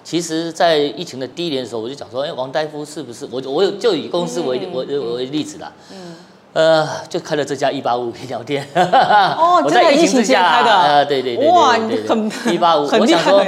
[0.05, 3.27] 其实，在疫情的第一年的时候，我就讲说，哎，王大夫是不是？
[3.31, 6.15] 我我有就以公司为嗯我我为例子啦，嗯，
[6.53, 13.45] 呃，就开了这家一八五医疗店，哦 我在疫情之下，开的呃，对对对对哇对对你很一八五，我想说。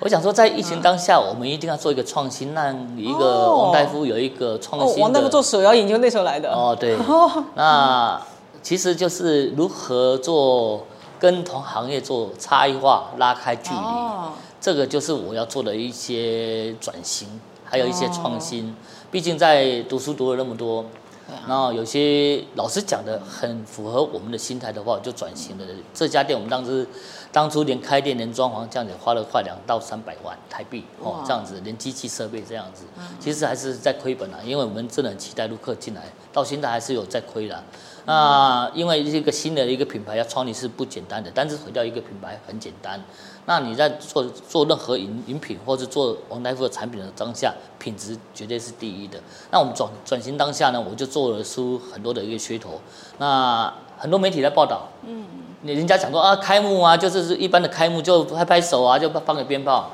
[0.00, 5.02] 我想说，在疫情当下，我们一定要做一个创新，让一个哦王大夫有一个创哦新，哦。
[5.02, 6.52] 王大夫做手摇饮就那时候来的。
[6.52, 6.96] 哦，对，
[7.56, 8.16] 那
[8.62, 10.86] 其实就是如何做
[11.18, 17.28] 跟同行业做差异化，拉开距离，哦，这个就是我要做的一些转型，
[17.64, 18.74] 还有一些哦创新。
[19.10, 20.82] 毕竟在读书读了那么多，
[21.28, 25.64] 啊然后有些老师讲的很符合我们的心态的话，我就转型了。
[25.94, 26.86] 这家店我们当时
[27.32, 32.84] 当初连开店连装潢这样子花了快两到三百万台币哦哇，这样子连机器设备这样子，
[33.18, 37.62] 其实还是在亏本啊，因为我们真的很期待陆客进来，到现在还是有在亏的。
[38.04, 43.02] 那因为一个新的一个品牌要创立是不简单的，但是毁掉一个品牌很简单。
[43.48, 49.18] 那你在做做任何饮饮品或者做王大夫的产品的当下，品质绝对是第一的。
[49.50, 52.78] 那我们转转型当下呢，我就做了出很多的一个噱头。
[53.16, 55.24] 那很多媒体在报道，嗯，
[55.64, 59.90] 人家讲说啊，开幕啊，就是是一般的开幕就拍拍手啊，就放个鞭炮。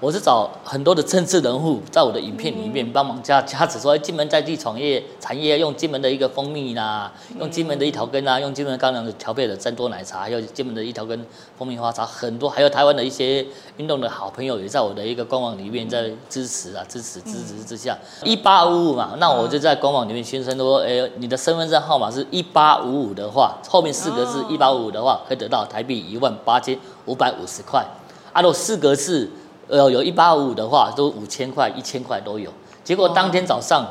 [0.00, 11.26] 我是找很多的政治人物在我的影片里面帮忙加加持说，哎金门在地创业产业用金门的一个蜂蜜啦，用金门的一条根啊，用金门的高粱的调配的珍多奶茶，还有金门的一条根
[11.58, 13.44] 蜂蜜花茶，很多还有台湾的一些
[13.78, 27.84] 运动的好朋友也在我的一个官网里面在支持啊，支持支持之下，一八五五嘛，那我就在官网里面宣称说，哎，你的身份证号码是一八五五的话，后面四个字一八五五的话，可以得到台币一万八千五百五十块，
[28.32, 29.28] 啊，如果四个字。
[29.68, 32.50] 呃，有一八五五的话，都五千块、一千块都有。
[32.82, 33.86] 结果当天早上，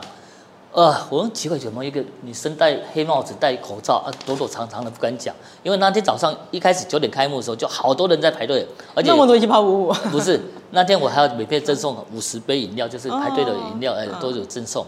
[0.71, 14.85] 呃，我很奇怪，怎么一个女生戴黑帽子、戴口罩啊，躲躲藏藏的不敢讲，因为那天早上一开始九点开幕的时候，就好多人在排队，而且那么多一八五五，不是那天我还要免费赠送五十杯饮料，就是排队的饮料，哎、哦 都有赠送。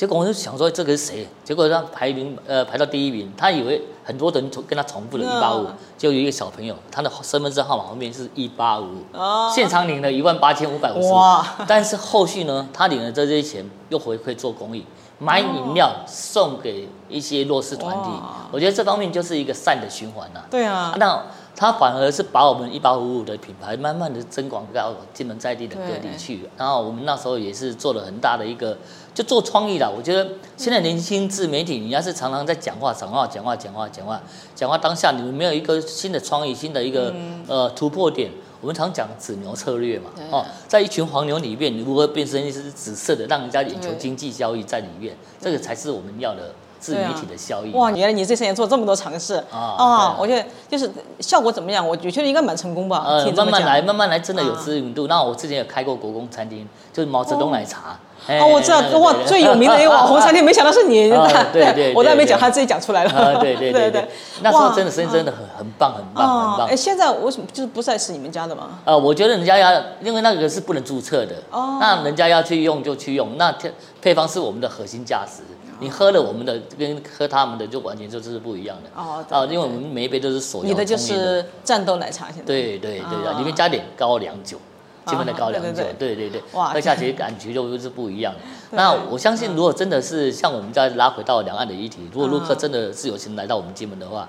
[0.00, 1.28] 结果我就想说这个是谁？
[1.44, 9.52] 结果他排名呃排到第一名，他以为很多人跟他重复了一八五嗯，就有一个小朋友，他的身份证号码后面是一八五，哦。
[9.54, 14.86] 现场领了一万八千五百五十哇，但是后续呢，他领了这些钱又回馈做公益，
[15.18, 18.08] 买饮料送给一些弱势团体，
[18.50, 21.22] 我觉得这方面就是一个善的循环呐、对啊，那
[21.60, 28.74] 他反而是把我们一八五五的品牌慢慢的增广到金门在地的各地去，然后我们那时候也是做了很大的一个，
[29.12, 29.86] 就做创意啦。
[29.94, 34.18] 我觉得现在年轻自媒体，你要是常常在讲话、讲话、讲话、讲话、讲话、
[34.54, 37.14] 讲话，当下你们没有一个新的创意、新的一个、
[37.46, 38.30] 呃突破点。
[38.62, 47.70] 我们常讲紫牛策略嘛，哦，在一群黄牛里面，你如何变成一只紫色的，让人家眼球经济交易在里面，这个才是我们要的自媒体的效益。
[47.72, 50.16] 哇，原来你这些年做这么多尝试啊啊！
[50.18, 50.90] 我觉得就是
[51.20, 51.86] 效果怎么样？
[51.86, 53.04] 我觉得应该蛮成功吧。
[53.06, 55.06] 呃慢慢来，慢慢来，真的有啊知名度。
[55.06, 57.98] 那我之前也开过国公餐厅，就是毛泽东奶茶。
[58.26, 61.10] 哎哦，我知道，哇，最有名的一个网红餐厅， 没想到是你。
[61.10, 63.10] 啊对 对对我都还没对讲，他自己讲出来了。
[63.10, 64.08] 啊，对对对对，
[64.42, 66.76] 那时候真的生意真的很很棒，很棒，很哦，棒哎，。
[66.76, 68.78] 现在为什么就是不再是你们家的吗？
[68.84, 75.42] 呃，我觉得人家要，因为那个是不能注册的，哦那人家要去用就去用，那配配方是我们的核心价值。
[75.80, 78.90] 你喝了我们的跟喝他们的就完全就是不一样的。
[78.94, 82.44] 哦对啊，因为我们每一杯都是手摇你的就是战斗奶茶，现在。
[82.44, 84.58] 对对对啊啊，里面加点高粱酒，
[85.06, 88.34] 金门的高粱酒对对，对喝下去感觉就是不一样。
[88.72, 94.28] 那我相信，如果真的是像我们再拉回到两岸的议题，如果陆客真的是有钱来到我们金门的话，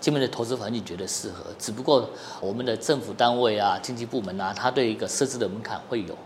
[0.00, 1.44] 金门的投资环境绝对适合。
[1.58, 2.08] 只不过
[2.40, 6.16] 我们的政府单位啊、经济部门啊，他对一个设置的门槛会有，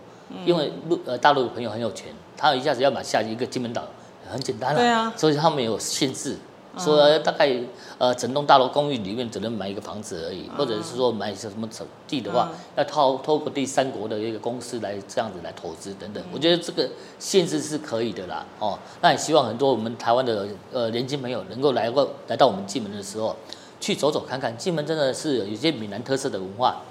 [0.45, 3.83] 因为陆呃大陆的朋友很有钱，他一下子要买下一个金门岛
[4.31, 6.37] 很简单了，对啊所以他们有限制。
[6.79, 7.51] 说大概
[7.97, 11.67] 呃整栋大楼公寓里面只能买一个房子而已，或者是说买什么
[12.07, 16.23] 地的话，要透透过第三国的一个公司来这样子来投资等等。
[16.31, 16.87] 我觉得这个
[17.19, 23.35] 限制是可以的啦，哦，那也希望很多我们台湾的呃年轻朋友能够来过来到我们金门的时候，
[23.81, 26.83] 去走走看看，金门真的是有一些闽南特色的文化。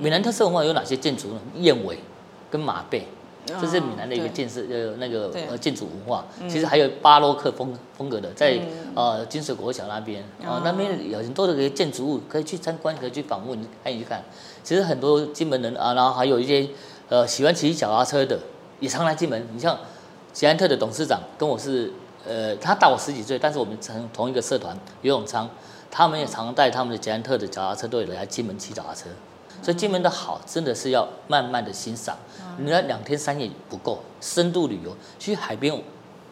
[0.00, 1.40] 闽南特色文化有哪些建筑呢？
[1.58, 2.00] 燕尾
[2.50, 3.06] 跟马背。
[3.60, 8.60] 这是闽南的一个建设呃那个呃建筑文化，其实还有巴洛克风风格的，在
[8.94, 10.22] 呃金水国小那边。
[10.44, 14.22] 啊、那边有很多的一个建筑物可以去参观，可以去访问，可以去看。
[14.62, 16.68] 其实很多金门人啊，然后还有一些
[17.08, 18.38] 呃喜欢骑脚踏车的，
[18.80, 19.46] 也常来金门。
[19.52, 19.78] 你像
[20.32, 21.92] 捷安特的董事长跟我是
[22.28, 25.48] 呃，他大我十几岁，但是我们成同一个社团游泳仓，
[25.90, 29.08] 他们也常带他们的捷安特的脚踏车队来金门骑脚踏车。
[29.62, 32.16] 所以金门的好真的是要慢慢的欣赏，
[32.58, 35.74] 你那两天三夜不够，深度旅游去海边，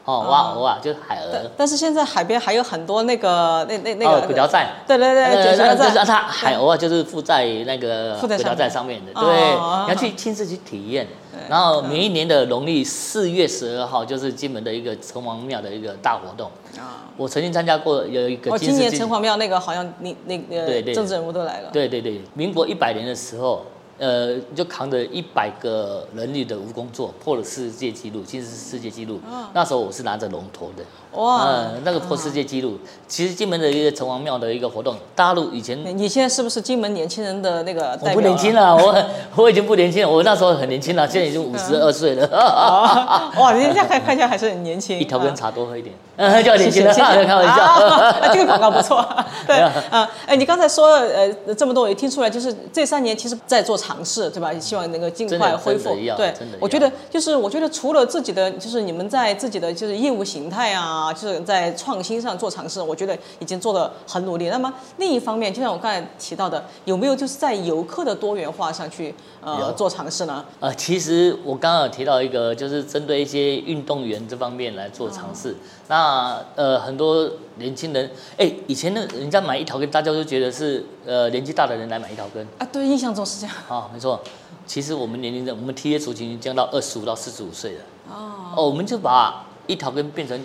[0.08, 8.38] 哦挖鹅啊，就是海鹅，但是现在海边还有很多那个那那那个哦鬼条寨，对对对，呃九条寨那就是它海鹅啊，就是附在那个附在上面。
[8.38, 11.06] 轨道在上面的，哦对，哦你要去亲自去体验。
[11.48, 16.50] 然后每一年的农历四月十二号，就是金门的一个城隍庙的一个大活动。
[16.78, 17.04] 啊。
[17.16, 21.68] 我曾经参加过有一个今年城隍庙那个好像你那对对个政治人物都来了。
[21.70, 23.64] 对对对，民国一百年的时候，
[23.98, 29.20] 呃，就扛着一百个人力的蜈蚣座，破了世界纪录，其实是世界纪录。
[29.52, 30.84] 那时候我是拿着龙头的，
[31.20, 32.78] 哇嗯，那个破世界纪录。
[33.06, 38.10] 其实金门的一个城隍庙的一个活动，大陆以前你现在是不是金门年轻人的那个代表？
[38.10, 38.54] 我不年轻。
[38.54, 39.04] 了， 我
[39.36, 42.26] 我已经不年轻了，我那时候很年轻了，现在已经五十二岁了。
[42.28, 44.96] 啊， 哇，你这样看看起来还是很年轻。
[45.00, 47.62] 一条根啊茶多喝一点，嗯，叫年轻了，谢谢谢谢开玩笑。
[47.62, 49.06] 啊 这个广告不错。
[49.46, 54.52] 对，啊，哎，你刚才说呃这么多，我也听出来，就是这三年其实在做尝试，对吧？
[54.58, 55.94] 希望能够尽快恢复。
[55.94, 64.48] 对真的要，我觉得就是我觉得除了自己的，就是你们在自己的就是业务形态啊，就是在创新上做尝试，我觉得已经做的很努力。
[64.48, 70.44] 那么另一方面，就像我刚才提到的，有没有就是在游客的多元化上去呃做尝试呢？
[70.58, 75.56] 呃，其实我刚刚有提到一个，就是针对一些运动员这方面来做尝试。
[75.86, 76.07] 那
[76.54, 82.46] 呃，很多年轻人，哎，以前那，人家买一条根，大家都觉得是呃年纪大的人来买一条根。
[82.58, 83.56] 啊，对，印象中是这样。
[83.68, 84.20] 啊、没错。
[84.66, 87.80] 其实我们年龄的，我们 T A 族群已经降到二十五到四十五岁了。
[88.10, 90.38] 哦，哦，我们就把一条根变成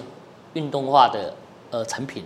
[0.53, 1.33] 运动化的
[1.71, 2.23] 呃产品，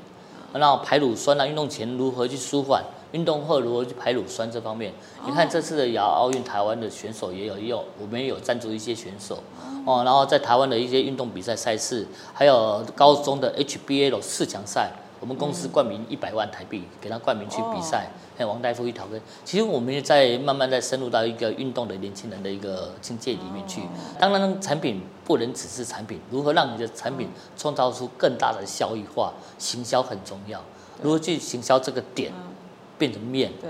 [0.53, 4.93] 然后排乳酸啊，运动前如何去舒缓，运动后如何去排乳酸这方面。
[5.25, 9.43] 你看这次的亚奥运，台湾的选手也有也有，我们也有赞助一些选手
[9.85, 14.91] 哦，然后在台湾的一些运动比赛赛事，还有高中的 HBL 四强赛。
[15.19, 19.19] 我们公司冠名一百万台币给他冠名去比赛，还有王大夫一条根。
[19.43, 23.81] 其实我们也在慢慢在深入到一个运动的年轻人的一个境界里面去。
[24.19, 30.61] 当然，产品不能只是产品，如何让你的产品创造出更大的效益化，行销很重要。
[31.01, 32.31] 如何去行销这个点
[32.97, 33.51] 变成面？
[33.61, 33.69] 对。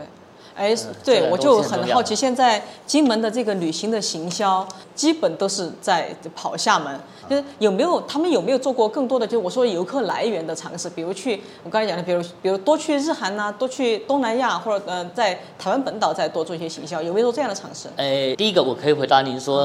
[0.55, 17.87] 哎，这对，我就很好奇，现在金门的这个旅行的行销，基本都是在跑厦门，就是有没有他们有没有做过更多的，就是我说游客来源的尝试，比如去我刚才讲的，比如比如多去日韩呐、多去东南亚，或者呃在台湾本岛再多做一些行销，有没有做这样的尝试？
[17.95, 19.59] 哎，第一个我可以回答您说，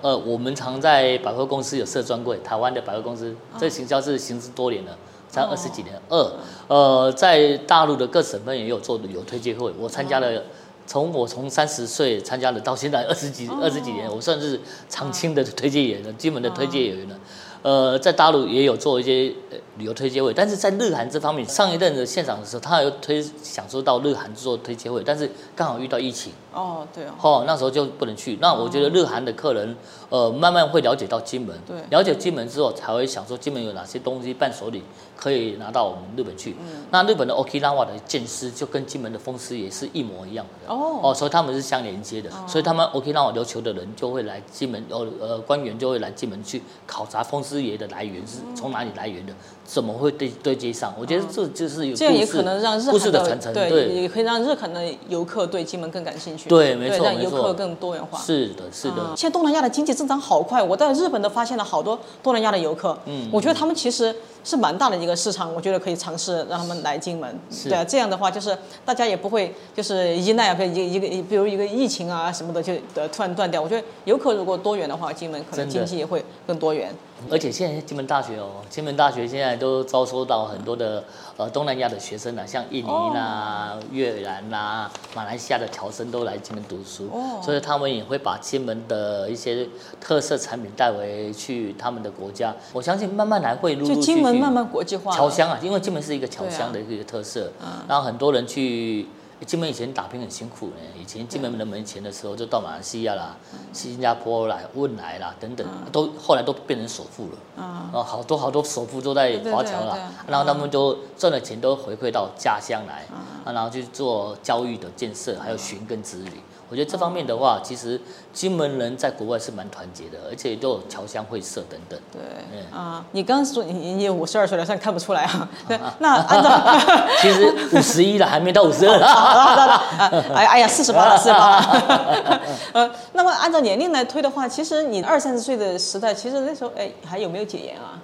[0.00, 4.96] 呃，我们常在百货公司有设专柜，台湾的百货公司，这行销是行之多年了。
[5.30, 5.94] 才二十几年。
[6.08, 6.32] 二，
[6.68, 10.42] 呃，在大陆的各省份也有做旅游推介会，我参加了。
[10.86, 17.14] 从我从三十岁参加了到现在二十几二十几年，我算是常青的推荐员了，金门的推荐员了。
[17.60, 28.38] 呃，在大陆也有做一些呃旅游推介会，但是在日韩这方面，上一任的县长的时候，他有推想说到日韩做推介会，但是刚好遇到疫情，哦，对哦，哦，那时候就不能去。
[28.40, 29.76] 那我觉得日韩的客人，
[30.08, 34.82] 呃，慢慢会了解到金门，对了解金门之后，才会想说金门有哪些东西伴手礼
[35.18, 36.52] 可以拿到我们日本去。
[36.60, 40.72] 嗯那日本的 Okinawa 的剑师就跟金门的风师也是一模一样的。
[40.72, 49.34] 哦哦，所以他们是相连接的，所以他们 Okinawa 琉球的人就会来金门，呃呃，官员就会来金门去考察风师爷的来源是从哪里来源的，
[49.66, 50.94] 怎么会对对接上？
[50.98, 58.18] 我觉得这就是有这样也可能让日故事韩的传承，对，对，也可以让日韩的游客对金门更感兴趣，对没错让游客更多元化。
[58.18, 59.14] 是的，是的嗯。
[59.14, 62.96] 现在东南亚的经济增长好快，我在日本都发现了好多东南亚的游客。
[63.04, 67.38] 嗯，我觉得他们其实是蛮大的一个市场，我觉得可以尝试让他们来金门。
[67.64, 73.60] 对啊，这样的话就是大家也不会就是依赖啊，比如一个一个，比如一个疫情啊什么的就呃突然断掉。
[73.60, 76.94] 我觉得游客如果多元的话，金门可能经济也会更多元。
[77.30, 81.02] 而且现在金门大学哦，金门大学现在都招收到很多的
[81.36, 89.66] 呃东南亚的学生啊，像印尼啦、越南啦、马来西亚的侨生都来金门读书，哦所以他们也会把金门的一些
[90.00, 92.54] 特色产品带回去他们的国家。
[92.72, 94.14] 我相信慢慢来会陆陆就续续。
[94.14, 95.16] 金门慢慢国际化了。
[95.16, 97.50] 侨乡啊，因为金门是一个侨乡的一个特色，
[97.88, 99.06] 然后很多人去
[99.46, 100.74] 金门以前打拼很辛苦呢。
[101.00, 103.36] 以前金门人没钱的时候，就到马来西亚啦、
[103.72, 107.38] 新加坡啦、汶莱啦等等，都后来都变成首富了。
[107.56, 116.32] 嗯，哦，好多好多首富都在华侨啦然后他们都赚的钱都回馈到家乡来，嗯啊，然后去做教育的建设，还有寻根之旅。
[116.70, 117.98] 我觉得这方面的话，其实
[118.32, 121.98] 金门人在国外是蛮团结的，而且都有侨乡会社等等。
[122.12, 122.20] 对
[122.52, 125.48] 嗯啊，你刚刚说你你也五十二岁了，虽然看不出来啊。
[125.66, 126.50] 对，那按照
[127.22, 128.98] 其实五十一了，还没到五十二。
[129.00, 132.40] 好了好好，哎哎呀，四十八了，四十八了。
[132.72, 137.98] 呃，那么按照年龄来推的话，其实你二三十岁的时代，其实那时候哎还有没有解严啊？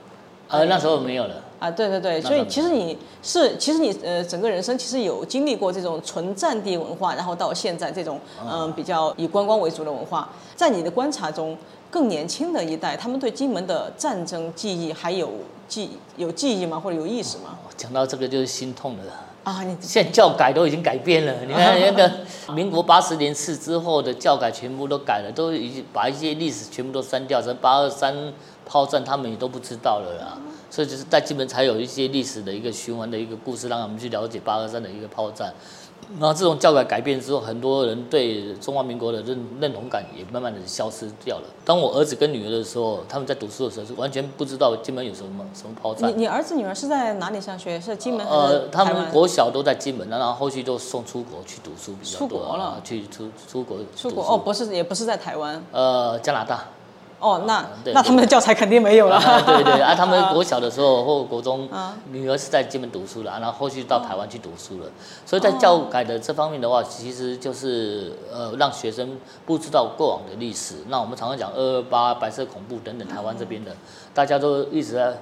[0.49, 1.35] 呃，那时候没有了。
[1.65, 11.57] 啊，对对对，所以其实你是，其实你呃，整个人生其实有经历过这种纯战地文化，然后到现在这种嗯比较以观光为主的文化，在你的观察中，
[11.91, 15.31] 更年轻的一代，他们对金门的战争记忆还有
[15.67, 15.89] 记
[16.19, 16.79] 有记忆吗？
[16.79, 17.57] 或者有意识吗？
[17.79, 19.03] 讲到这个就是心痛了。
[19.45, 22.11] 啊，你 现在教改都已经改变了，你看 那个
[22.53, 28.15] 民国八十年次之后的教改全部都改了，都已经把一些历史全部都删掉，什八二三
[28.67, 30.39] 炮战他们也都不知道了啦。
[30.75, 35.55] 所以就是在金门才有一些历史的一个循环的一个故事，让我们去了解八二三的一个炮战。
[36.18, 41.45] 然后这种教改改变之后，很多人对中华民国的认认同感也慢慢的消失掉了。
[41.64, 46.22] 当我儿子跟女儿的时候，他们在读书的时候是完全不知道金门有什么什么炮战你。
[46.22, 47.81] 你儿子女儿是在哪里上学？
[47.81, 49.09] 是金门还呃，他们？
[49.12, 56.64] 国小都在金门，然后后续都送出国去读书比较多，出国了啊去出出国出国哦，不是，也不是在台湾呃，加拿大。
[57.19, 59.17] 哦，那对那他们的教材肯定没有了。
[59.17, 64.87] 啊对对啊，他们 国小的时候或国中啊，女儿是在金门读书的，然后后续到台湾去读书了。
[65.25, 70.77] 所以在教改的这方面的话，其实就是呃让学生不知道过往的历史。
[70.89, 73.73] 那我们常常讲二二八、白色恐怖等等，台湾这边的
[74.12, 75.17] 大家都一直在。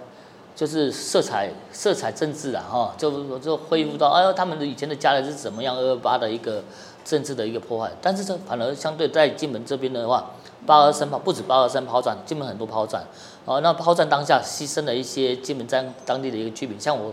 [0.55, 6.63] 就是色彩色彩政治啊，哈，就就恢复到哎呦，他们的以前的家人是怎么样二二八的一个
[7.03, 10.31] 政治的一个破坏，但是这反而相对在金门这边的话，
[10.67, 13.05] 八二三炮不止八二三炮战，金门很多炮战，
[13.45, 17.13] 哦，那炮战当下牺牲了一些金门在当地的一个居民，像我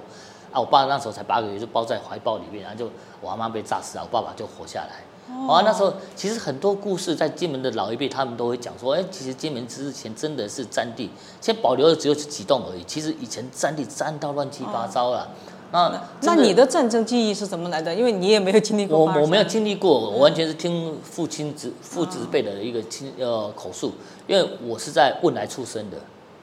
[0.51, 2.89] 啊，我爸那时候才八个月就包在怀抱里面，然后就
[3.21, 5.03] 我阿妈被炸死了，我爸爸就活下来。
[5.47, 12.83] 哦，那时候其实很多故事在金门的老一辈，他们都会讲说，哎，其实金门之前真的是战地，现在保留的只有几栋而已。
[12.83, 15.27] 其实以前战地战到乱七八糟了。
[15.72, 17.93] 那那你的战争记忆是怎么来的？
[17.93, 19.05] 因为你也没有经历过我。
[19.22, 23.93] 我没有经历过，我完全是听父亲子父子辈的一个亲呃口述，
[24.26, 25.97] 因为我是在汶莱出生的，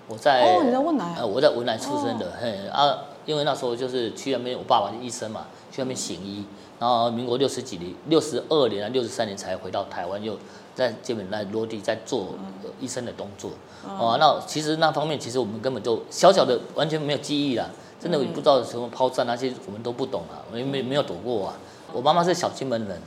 [0.07, 1.17] 我在哦你在汶莱啊？
[1.19, 6.45] 呃我在汶莱出生的，嘿啊，因为那时候就是去那边，我爸爸是医生嘛，去那边行医，
[6.79, 10.39] 然后民国六十几年，六十二年啊六十三年才回到台湾，又
[10.75, 13.51] 在基本来落地在做、呃医生的工作，
[13.89, 17.69] 哦、那其实那方面其实我们根本就小小的完全没有记忆啦。
[18.01, 21.55] 真的也不知道什么炮战那些我们都不懂啊，我们没没有躲过啊。
[21.93, 23.01] 我妈妈是小金门人，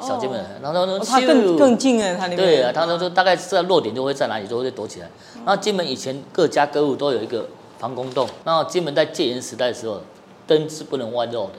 [0.00, 2.36] 小金门人，然后呢哦，他更更近哎，他那边。
[2.36, 5.08] 对啊，他说说大概知道落点就会在哪里，就会躲起来。
[5.44, 7.46] 然后金门以前各家各户都有一个
[7.78, 10.00] 防空洞，然后金门在戒严时代的时候，
[10.46, 11.54] 灯是不能外露的，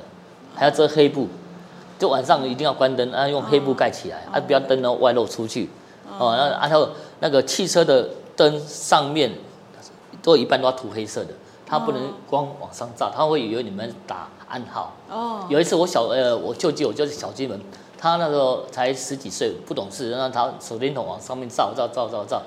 [0.55, 1.27] 还要遮黑布，
[1.97, 5.69] 就晚上一定要关灯，啊用黑布盖起来，啊不要灯呢外露出去。
[6.19, 6.89] 哦，那啊还有
[7.21, 9.31] 那个汽车的灯上面
[10.21, 11.29] 都有一半都要涂黑色的，
[11.73, 14.93] 它不能光往上照，它会以为你们打暗号。
[15.09, 17.59] 哦，有一次我小呃我舅舅就是小金门，
[17.97, 22.41] 他那时候才十几岁不懂事，让他手电筒往上面照照照照照，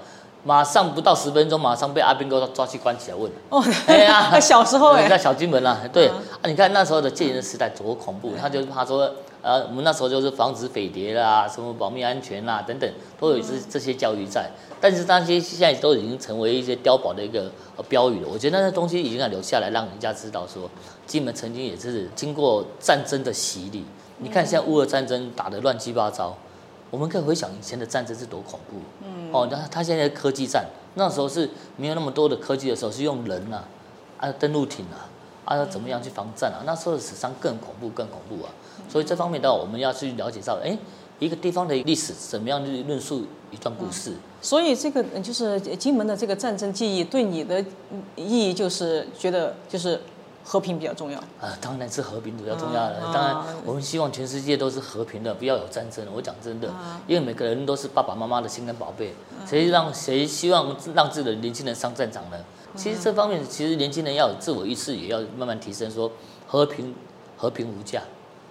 [0.45, 3.29] 马上不到十分钟，马上被阿兵哥抓去关起来问。
[3.49, 4.39] 哦， 哎呀。
[4.39, 5.09] 小时候哎。
[5.09, 6.15] 在，小金门啦、对、嗯。
[6.41, 9.11] 啊，你看那时候的戒严的时代多恐怖，他就是怕说，
[9.47, 14.51] 呃，我们那时候就是防止匪谍啦，什么保密安全啦等等，都有这这些教育在。
[14.81, 18.29] 但是那些现在都已经成为一些碉堡的一个呃标语了。
[18.29, 20.69] 我觉得那些东西已经要留下来，让人家知道说，
[21.07, 23.85] 金门曾经也是经过战争的洗礼。
[24.19, 26.37] 你看现在乌俄战争打得乱七八糟，
[26.91, 28.79] 我们可以回想以前的战争是多恐怖。
[29.05, 33.63] 嗯，哦，那他现在的科技战，那时候是没有那么多的科技的时候，是用人啊，
[34.19, 35.07] 啊登陆艇啊，
[35.45, 36.67] 啊怎么样去防战啊？
[36.67, 38.51] 那时候的死伤更恐怖，更恐怖啊！
[38.97, 40.75] 所以这方面的话，我们要去了解到，哎，
[41.19, 44.15] 一个地方的历史怎么样去论述一段故事。
[44.41, 50.01] 所以这个呃就是金门的这个战争记忆对你的嗯意义就是觉得就是
[50.43, 51.19] 和平比较重要。
[51.39, 52.97] 啊，当然是和平比较重要了。
[53.01, 56.03] 啊当然，我们希望全世界都是和平的，不要有战争。
[56.15, 56.73] 我讲真的，
[57.07, 59.13] 因为每个人都是爸爸妈妈的心肝宝贝，
[59.47, 62.39] 谁让谁希望让自己的年轻人上战场呢？
[62.75, 66.11] 其实这方面，其实年轻人要有自我意识，也要慢慢提升，说
[66.47, 66.95] 和平
[67.37, 68.01] 和平无价，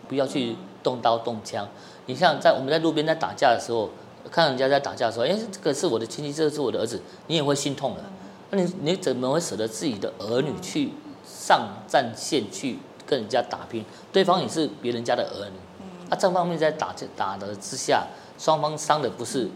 [0.08, 1.68] 不要去动刀动枪。
[2.06, 3.90] 你像在我们在路边在打架的时候，
[4.32, 8.04] 看人家在打架的时候，哎，这个是我的亲戚，这个是我的儿子，你也会心痛的。
[8.52, 10.92] 那你你怎么会舍得自己的儿女去
[11.26, 13.84] 上战线去跟人家打拼？
[14.12, 18.06] 对方也是别人家的儿女，啊，这方面在打打的之下，
[18.38, 19.50] 双方伤的不是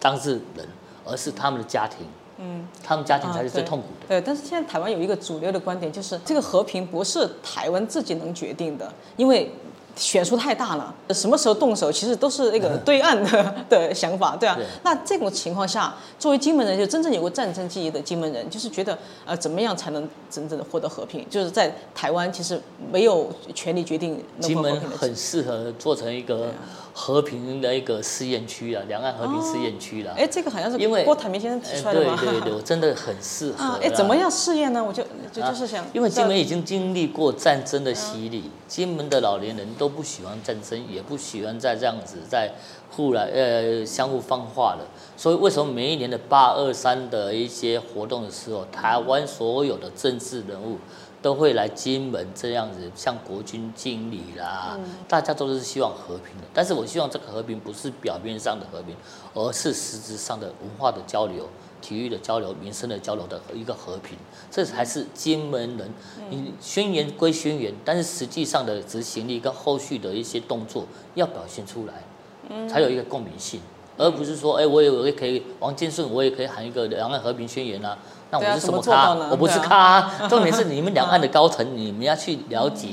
[0.00, 0.66] 当事人，
[1.04, 2.06] 而是他们的家庭，
[2.42, 4.06] 嗯，他们家庭才是最痛苦的。
[4.08, 9.50] 对，但是现在台湾有一个主流的观点，就是这个和平不是台湾自己能决定的，因为
[9.96, 14.64] 悬殊太大了，什么时候动手，其实都是那个 对岸的的想法，对啊对。
[14.82, 21.24] 那这种情况下，作为金门人，就真正有过战争记忆的金门人，就是觉得呃，怎么样才能真正的获得和平？
[21.28, 22.60] 就是在台湾，其实
[22.92, 24.96] 没有权利决定能金门否和平的。
[24.96, 26.48] 很适合做成一个
[26.92, 30.12] 和平的一个试验区啊，两岸和平试验区了。
[30.16, 32.16] 哎，这个好像是因为郭台铭先生提哎出来的嘛？
[32.20, 34.82] 对对对，我真的很适合哎， 怎么样试验呢？
[34.82, 42.52] 我就就就是想，因为金门已经经历过战争的洗礼，金门的老年人都不喜欢战争，也不喜欢再这样子在
[42.90, 44.86] 互来呃相互放话了。
[45.16, 50.76] 所以为什么每一年的八二三的一些活动的时候，台湾所有的政治人物
[51.22, 54.78] 都会来金门这样子向国军敬礼啦，
[55.08, 56.44] 大家都是希望和平的。
[56.52, 58.94] 但是我希望这个和平不是表面上的和平，
[59.32, 61.48] 而是实质上的文化的交流。
[61.80, 64.16] 体育的交流、民生的交流的一个和平，
[64.50, 65.92] 这才是金门人。
[66.28, 73.60] 你宣言归宣言，但是实际上的执行力跟后续的一些动作要表现出来，才有一个共鸣性，
[73.96, 77.98] 而不是说，哎，我也我也可以王建顺，我也可以喊一个两岸和平宣言啊。
[78.30, 79.12] 那我是什么咖？
[79.30, 80.28] 我不是咖啊。
[80.28, 82.90] 重点是你们两岸的高层，你们要去了解。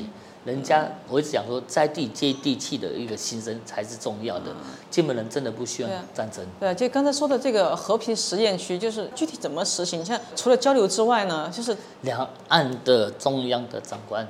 [0.47, 4.45] 人家我一直讲说，在地接地气的一个心声才是重要的。
[4.89, 10.05] 金门人真的不需要战争，对，就刚才说的这个和平实验区，就是具体怎么实行？
[10.05, 14.25] 像除了交流之外呢，就是两岸的中央的长官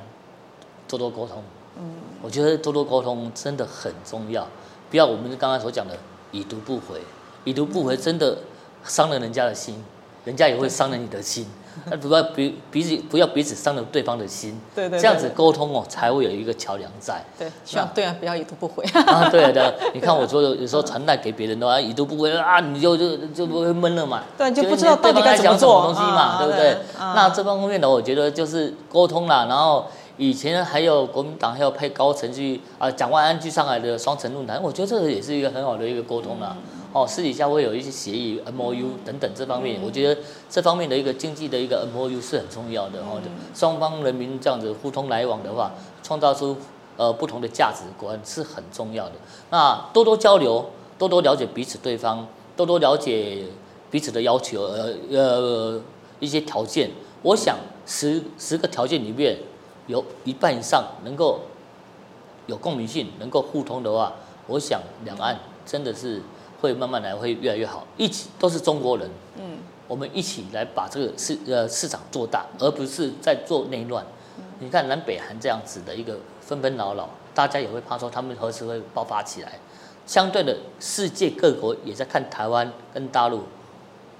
[0.87, 1.43] 多多沟通。
[1.77, 1.93] 嗯，
[2.23, 4.47] 我觉得多多沟通真的很重要，
[4.89, 5.95] 不要我们刚刚所讲的
[6.31, 6.99] 已读不回，
[7.43, 8.39] 已读不回真的
[8.83, 9.83] 伤了人家的心，
[10.25, 11.45] 人家也会伤了你的心。
[11.85, 17.23] 那 不要彼彼此不要彼此伤了对方的心，对对对这样子沟通哦才会有一个桥梁在。
[17.37, 18.83] 对，希望对岸不要已读不回。
[19.05, 26.77] 啊，对的，你看我说有有时候传代给别人的话，已读不回啊，你就就就不会闷了嘛，对就就是不知道到底对方在讲什该怎么做东西嘛，啊对不对？
[26.97, 29.85] 那这方面的，我觉得就是沟通啦，然后
[30.17, 36.55] 以前还有国民党还有派高层去啊，蒋万安去上海的双城论坛，我觉得这个也是一个很好的一个沟通啦。
[36.55, 40.19] 嗯哦，私底下会有一些协议 M O U 等等这方面，我觉得
[40.49, 43.21] 这方面的一个经济的一个 M O U 是很重要的哦。
[43.23, 45.71] 就双方人民这样子互通来往的话，
[46.01, 46.57] 创造出
[46.95, 49.11] 呃不同的价值观是很重要的。
[49.51, 52.25] 那多多交流，多多了解彼此对方，
[52.55, 53.43] 多多了解
[53.91, 55.79] 彼此的要求，呃呃
[56.19, 56.89] 一些条件。
[57.21, 59.37] 我想十十个条件里面
[59.85, 61.41] 有一半以上能够
[62.47, 64.13] 有共鸣性，能够互通的话，
[64.47, 66.21] 我想两岸真的是
[66.59, 67.85] 会慢慢来，会越来越好。
[67.97, 74.05] 一起都是中国人，嗯，我们一起来把这个市呃市场做大，而不是在做内乱。
[74.59, 79.59] 你看南北韩这样子的一个纷纷扰扰，大家也会怕说他们何时会爆发起来。
[80.05, 83.43] 相对的，世界各国也在看台湾跟大陆，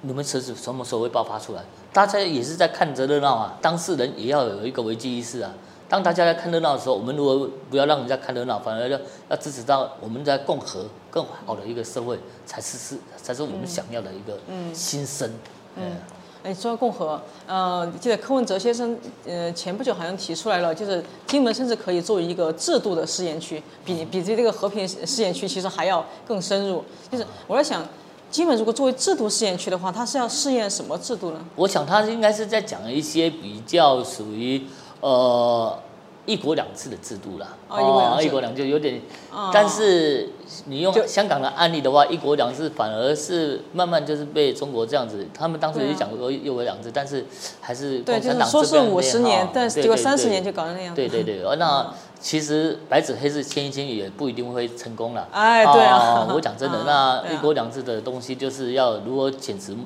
[0.02, 1.64] 你们车子什么时候会爆发出来？
[1.94, 5.52] 大家也是在看着热闹啊，当事人也要有一个危机意识啊。
[5.90, 14.38] 当大家在看热闹的时候，我们如果不要让人家看热闹，反而要要支持到我们在共和更好的一个社会，才是是才是我们想要的一个
[14.74, 15.32] 心声。
[15.78, 15.96] 嗯，
[16.44, 26.84] 哎，说到共和，呃，记得柯文哲先生，呃，前不久好像提出来了，就是金门甚至可以作为一个制度的试验区，比比这个和平试验区其实还要更深入。
[27.10, 27.82] 就是我在想，
[28.30, 31.40] 金门如果作为制度试验区的话，它是要试验什么制度呢？
[31.56, 34.64] 我想他应该是在讲一些比较属于
[35.02, 35.78] 呃
[36.26, 37.48] 一国两制的制度啦。
[37.70, 40.30] 哦一国两制有点，哦但是
[40.66, 47.26] 你用香港的案例的话，一国两制反而是慢慢就是被中国这样子，他们当时对啊也讲过一国两制，但是
[47.62, 50.94] 还是对，共产党就是说是五十年，但是结果对对对三十年就搞成那样。
[50.96, 55.28] 对对 对，呃那其实白纸黑字签一签也不一定会成功了。
[55.32, 59.78] 哎对啊哦我讲真的， 啊那对啊一国两制的东西就是要如何潜移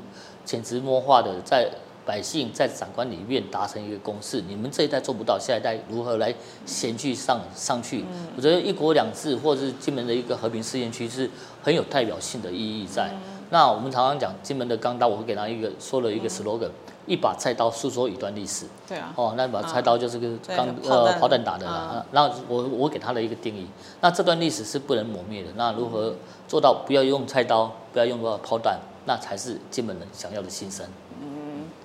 [0.45, 1.69] 潜移默化的在
[2.05, 4.41] 百姓在长官里面达成一个共识。
[4.41, 6.33] 你们这一代做不到，下一代如何来
[6.65, 8.01] 衔去上上去？
[8.11, 11.29] 嗯我觉得一国两制或者是金门的一个和平试验区是
[11.61, 13.09] 很有代表性的意义在。
[13.13, 16.69] 嗯那我们常常讲金门的钢刀，我会给他一个说了一个 slogan：、
[17.05, 18.65] 一把菜刀诉说一段历史。
[18.87, 21.91] 对啊，哦，那把菜刀就是个对钢呃炮弹打的啦啊。
[21.95, 23.67] 啊然后我我给他的一个定义，
[23.99, 25.49] 那这段历史是不能磨灭的。
[25.57, 26.15] 那如何
[26.47, 30.85] 做到不要用菜刀，不要用到炮弹，那才是金门人想要的心声。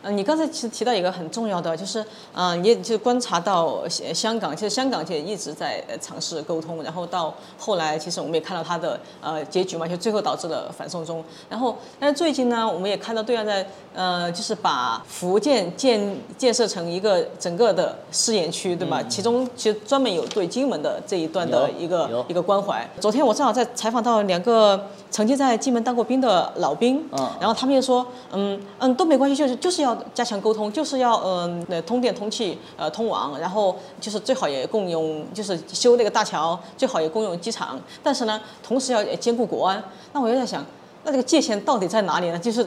[0.06, 2.00] 嗯，你刚才其实提到一个很重要的，就是
[2.32, 11.24] 嗯、呃，也就观察到呃香港，其实香港也一直在呃尝试沟通，然后到后来，其实我们也看到它的呃结局嘛，就最后导致了反送中。
[11.50, 19.02] 然后，但是最近呢，我们也看到对岸在呃，就是把福建建建设成一个整个的试验区，对吧？
[19.08, 22.88] 其中其实专门有对金门的这一段的一个一个关怀。
[23.00, 37.78] 昨天我正好在采访到两个曾经在金门当过兵的老兵，嗯然后他们就说，嗯嗯，都没关系，就是就是要要加强沟通，就是要嗯、呃通电、通气、呃通网，然后就是最好也共用，就是修那个大桥，最好也共用机场。
[38.02, 39.82] 但是呢，同时要兼顾国安。
[40.12, 40.64] 那我就在想，
[41.04, 42.38] 那这个界限到底在哪里呢？
[42.38, 42.66] 就是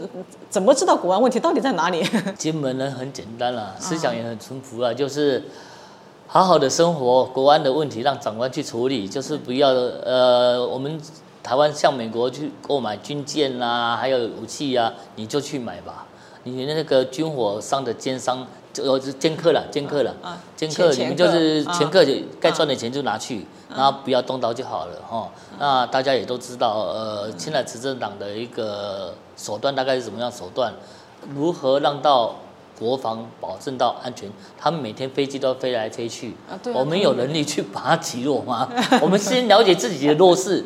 [0.49, 2.05] 怎么知道国安问题到底在哪里？
[2.37, 5.43] 金门人很简单啦，思想也很淳朴啊，就是
[6.27, 11.01] 好好的生活，国安的问题让长官去处理，就是不要呃，我们
[11.41, 16.05] 台湾向美国去购买军舰啦、还有武器啊，你就去买吧。
[16.43, 25.29] 你那个军火商的奸商，就呃奸客了，奸客了，啊奸客你们就是前客就该赚的钱就拿去，然后不要动刀就好了哈。
[25.59, 30.73] 那大家也都知道，呃，现在执政党的一个手段大概是什么样手段？
[31.35, 32.35] 如何让到
[32.79, 34.31] 国防保证到安全？
[34.57, 38.69] 他们每天飞机都飞来飞去，啊啊我们有能力去把它击落吗？
[39.01, 40.63] 我们先了解自己的弱势。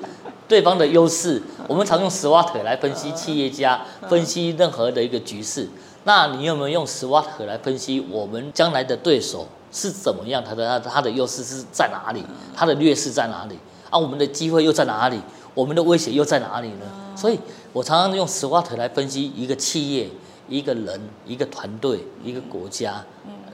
[0.47, 5.67] 对方的优势，我们常用 SWOT 来分析企业家，分析任何的一个局势。
[6.05, 10.43] 那你有没有用 SWOT 来分析我们将来的对手是怎么样？
[10.43, 12.23] 他的他的他的优势是在哪里？
[12.53, 13.57] 他的劣势在哪里？
[13.89, 15.19] 啊，我们的机会又在哪里？
[15.53, 16.85] 我们的威胁又在哪里呢？
[17.15, 17.39] 所以
[17.71, 20.09] 我常常用 SWOT 来分析一个企业、
[20.49, 23.03] 一个人、一个团队、一个国家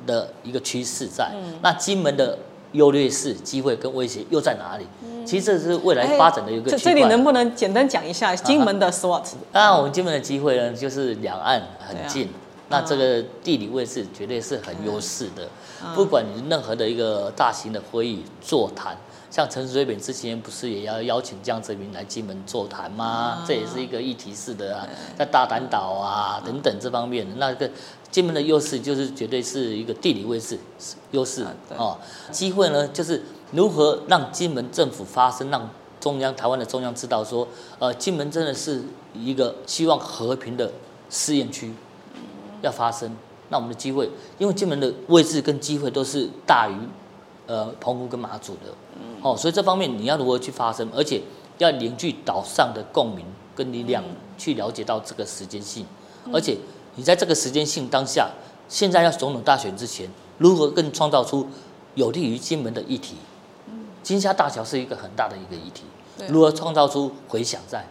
[0.08, 1.32] 的一个趋势在。
[1.62, 2.38] 那金门的
[2.72, 4.88] 优劣势、机会跟威胁又在哪里？
[5.30, 6.78] 其实这是未来发展的一个哎这。
[6.78, 9.24] 这里能不能简单讲一下金门的 SWOT？
[9.52, 12.34] 当然，我们金门的机会呢，就是两岸很近，啊
[12.70, 15.48] 那这个地理位置绝对是很优势的。
[15.94, 18.98] 不管你任何的一个大型的会议座谈，
[19.30, 23.44] 像陈水扁之前不是也要邀请江泽民来金门座谈吗？
[23.48, 27.70] 这也是一个议题式的啊，在大胆岛啊等等这方面，那个
[28.10, 30.58] 金门的优势就是绝对是一个地理位置
[31.12, 31.96] 优势对哦。
[32.32, 35.70] 机会呢，就是如何让金门政府发声，让
[36.00, 37.48] 中央台湾的中央知道说，
[37.80, 38.84] 呃，金门真的是
[39.14, 40.72] 一个希望和平的
[41.10, 41.74] 试验区，
[42.62, 43.16] 要发生。
[43.50, 46.76] 那我们的机会，因为金门的位置跟机会都是大于
[47.48, 48.72] 呃澎湖跟马祖的，
[49.24, 51.22] 哦，所以这方面你要如何去发声，而且
[51.58, 53.26] 要凝聚岛上的共鸣
[53.56, 54.04] 跟力量，
[54.38, 55.84] 去了解到这个时间性，
[56.32, 56.56] 而且
[56.96, 58.30] 你在这个时间性当下，
[58.68, 61.48] 现在要总统大选之前，如何更创造出
[61.96, 63.16] 有利于金门的议题？
[64.10, 65.84] 金厦大桥是一个很大的一个议题，
[66.30, 67.86] 如何创造出回响在，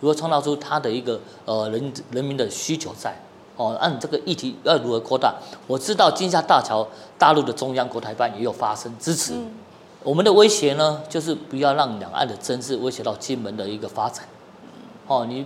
[0.00, 3.12] 如何创造出它的一个呃人人民的需求在。
[3.56, 5.34] 哦，按这个议题要如何扩大？
[5.66, 6.86] 我知道金厦大桥，
[7.18, 9.32] 大陆的中央国台办也有发声支持。
[10.04, 14.24] 我们的威胁呢，就是不要让两岸的争执威胁到金门的一个发展。
[15.08, 15.44] 哦，你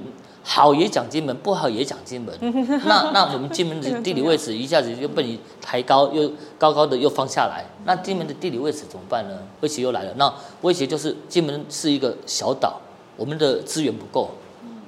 [0.50, 2.34] 好也讲金门，不好也讲金门。
[2.88, 7.66] 那那我们金门的地理位置一下子就被你抬高，又高高的又放下来。
[7.84, 9.36] 那金门的地理位置怎么办呢？
[9.60, 10.14] 威胁又来了。
[10.16, 10.32] 那
[10.62, 12.80] 威胁就是金门是一个小岛，
[13.14, 14.30] 我们的资源不够。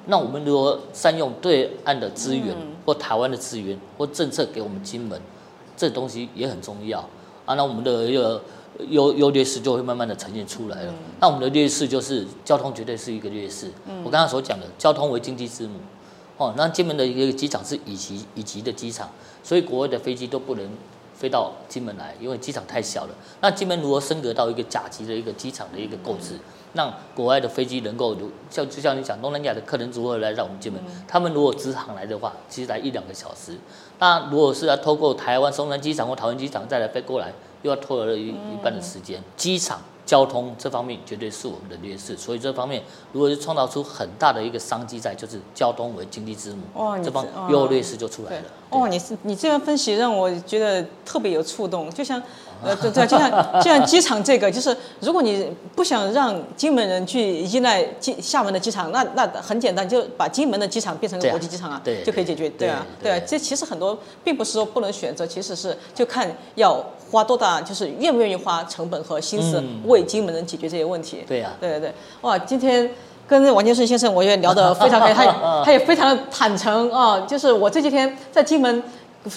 [0.06, 2.56] 那我们如何善用对岸的资源，
[2.86, 5.20] 或台湾的资源，或政策给我们金门，
[5.76, 7.00] 这东西也很重要
[7.44, 7.54] 啊。
[7.54, 8.42] 那我们的一个
[8.88, 10.94] 优优劣势就会慢慢的呈现出来了。
[11.20, 13.70] 那我们的劣势就是交通绝对是一个劣势。
[14.04, 15.74] 我刚刚所讲的，交通为经济之母。
[16.36, 19.10] 哦，那金门的一个机场是乙级乙级的机场，
[19.42, 20.70] 所以国外的飞机都不能
[21.14, 23.10] 飞到金门来，因为机场太小了。
[23.42, 26.38] 那金门如何升格到一个甲级的一个机场的一个构置，
[26.72, 33.58] 让国外的飞机能够如像就像你讲东南亚的客人如何来到我们金门，他们如果直航来的话，其实来一两个小时。
[33.98, 39.22] 那如果是要透过台湾松山机场或桃园机场再来飞过来，又要拖了一一半的时间。
[39.36, 42.82] 机场交通这方面绝对是我们的劣势，所以这方面
[43.12, 52.20] 如果是创造出很大的一个商机在，就是交通为经济之母，哇这方这哇优劣势就出来了。，哦，你是你这样分析让我觉得特别有触动，就像，
[52.62, 53.30] 呃，对对，就像
[53.60, 71.24] 就像机场这个，就是如果你不想让金门人去依赖机厦门的机场，那那很简单，就把金门的机场变成国际机场啊，对就可以解决，对啊，对啊，这其实很多并不是说不能选择，其实是就看要花多大，就是愿不愿意花成本和心思嗯为金门人解决这些问题。
[71.26, 72.90] 对呀、对对对，哇，今天
[73.26, 75.32] 跟王建顺先生我也聊得非常开心，他也
[75.64, 78.82] 他也非常的坦诚啊，就是我这几天在金门。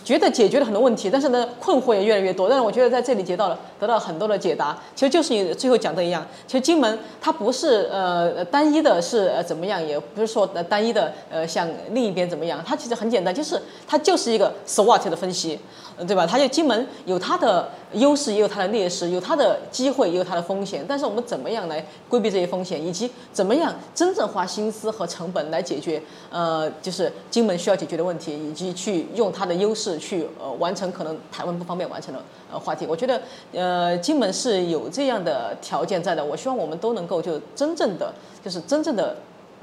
[0.04, 2.48] 觉得解决了很多问题，但是呢，困惑也越来越多。
[2.48, 4.78] 但是我觉得在这里得到了得到很多的解答。
[4.96, 15.60] 其实就是你最后讲的一样，其实金门它不是呃单一的是呃怎么样，也不是说单一的呃像另一边怎么样，它其实很简单，就是它就是一个 SWOT 的分析，
[16.08, 16.26] 对吧？
[16.26, 20.84] 它就金门有它的优势，也有它的劣势，有它的机会，也有它的风险。
[20.88, 32.20] 但是我们怎么样来规避这些风险，以及怎么样真正花心思和成本来解决呃就是金门需要解决的问题，以及去用它的优势去呃完成可能台湾不方便完成的
[32.52, 32.86] 呃话题。
[32.88, 33.22] 我觉得
[33.54, 38.14] 呃金门是有这样的条件在的，我希望我们都能够就真正的
[38.44, 39.16] 就是真正的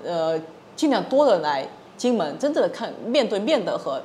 [0.05, 0.41] 呃
[0.77, 4.01] 尽量多的来金门，真正的看面对面的和。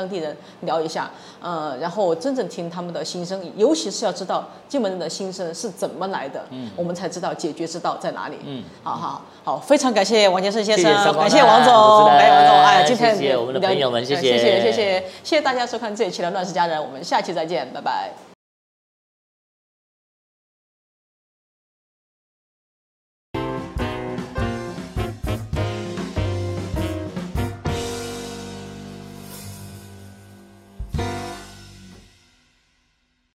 [0.00, 1.10] 当地人聊一下，
[1.42, 8.36] 嗯，然后真正听他们的心声，尤其是要知道金门人的心声是怎么来的，嗯，我们才知道解决之道在哪里。
[8.46, 12.06] 嗯，好好好，非常感谢王先生先生，感谢王总。
[12.06, 13.60] 哎，王总，哎，今天谢谢我们的，
[14.04, 18.29] 谢谢，谢谢，谢谢大家收看这一期的乱世佳人，我们下期再见，拜拜。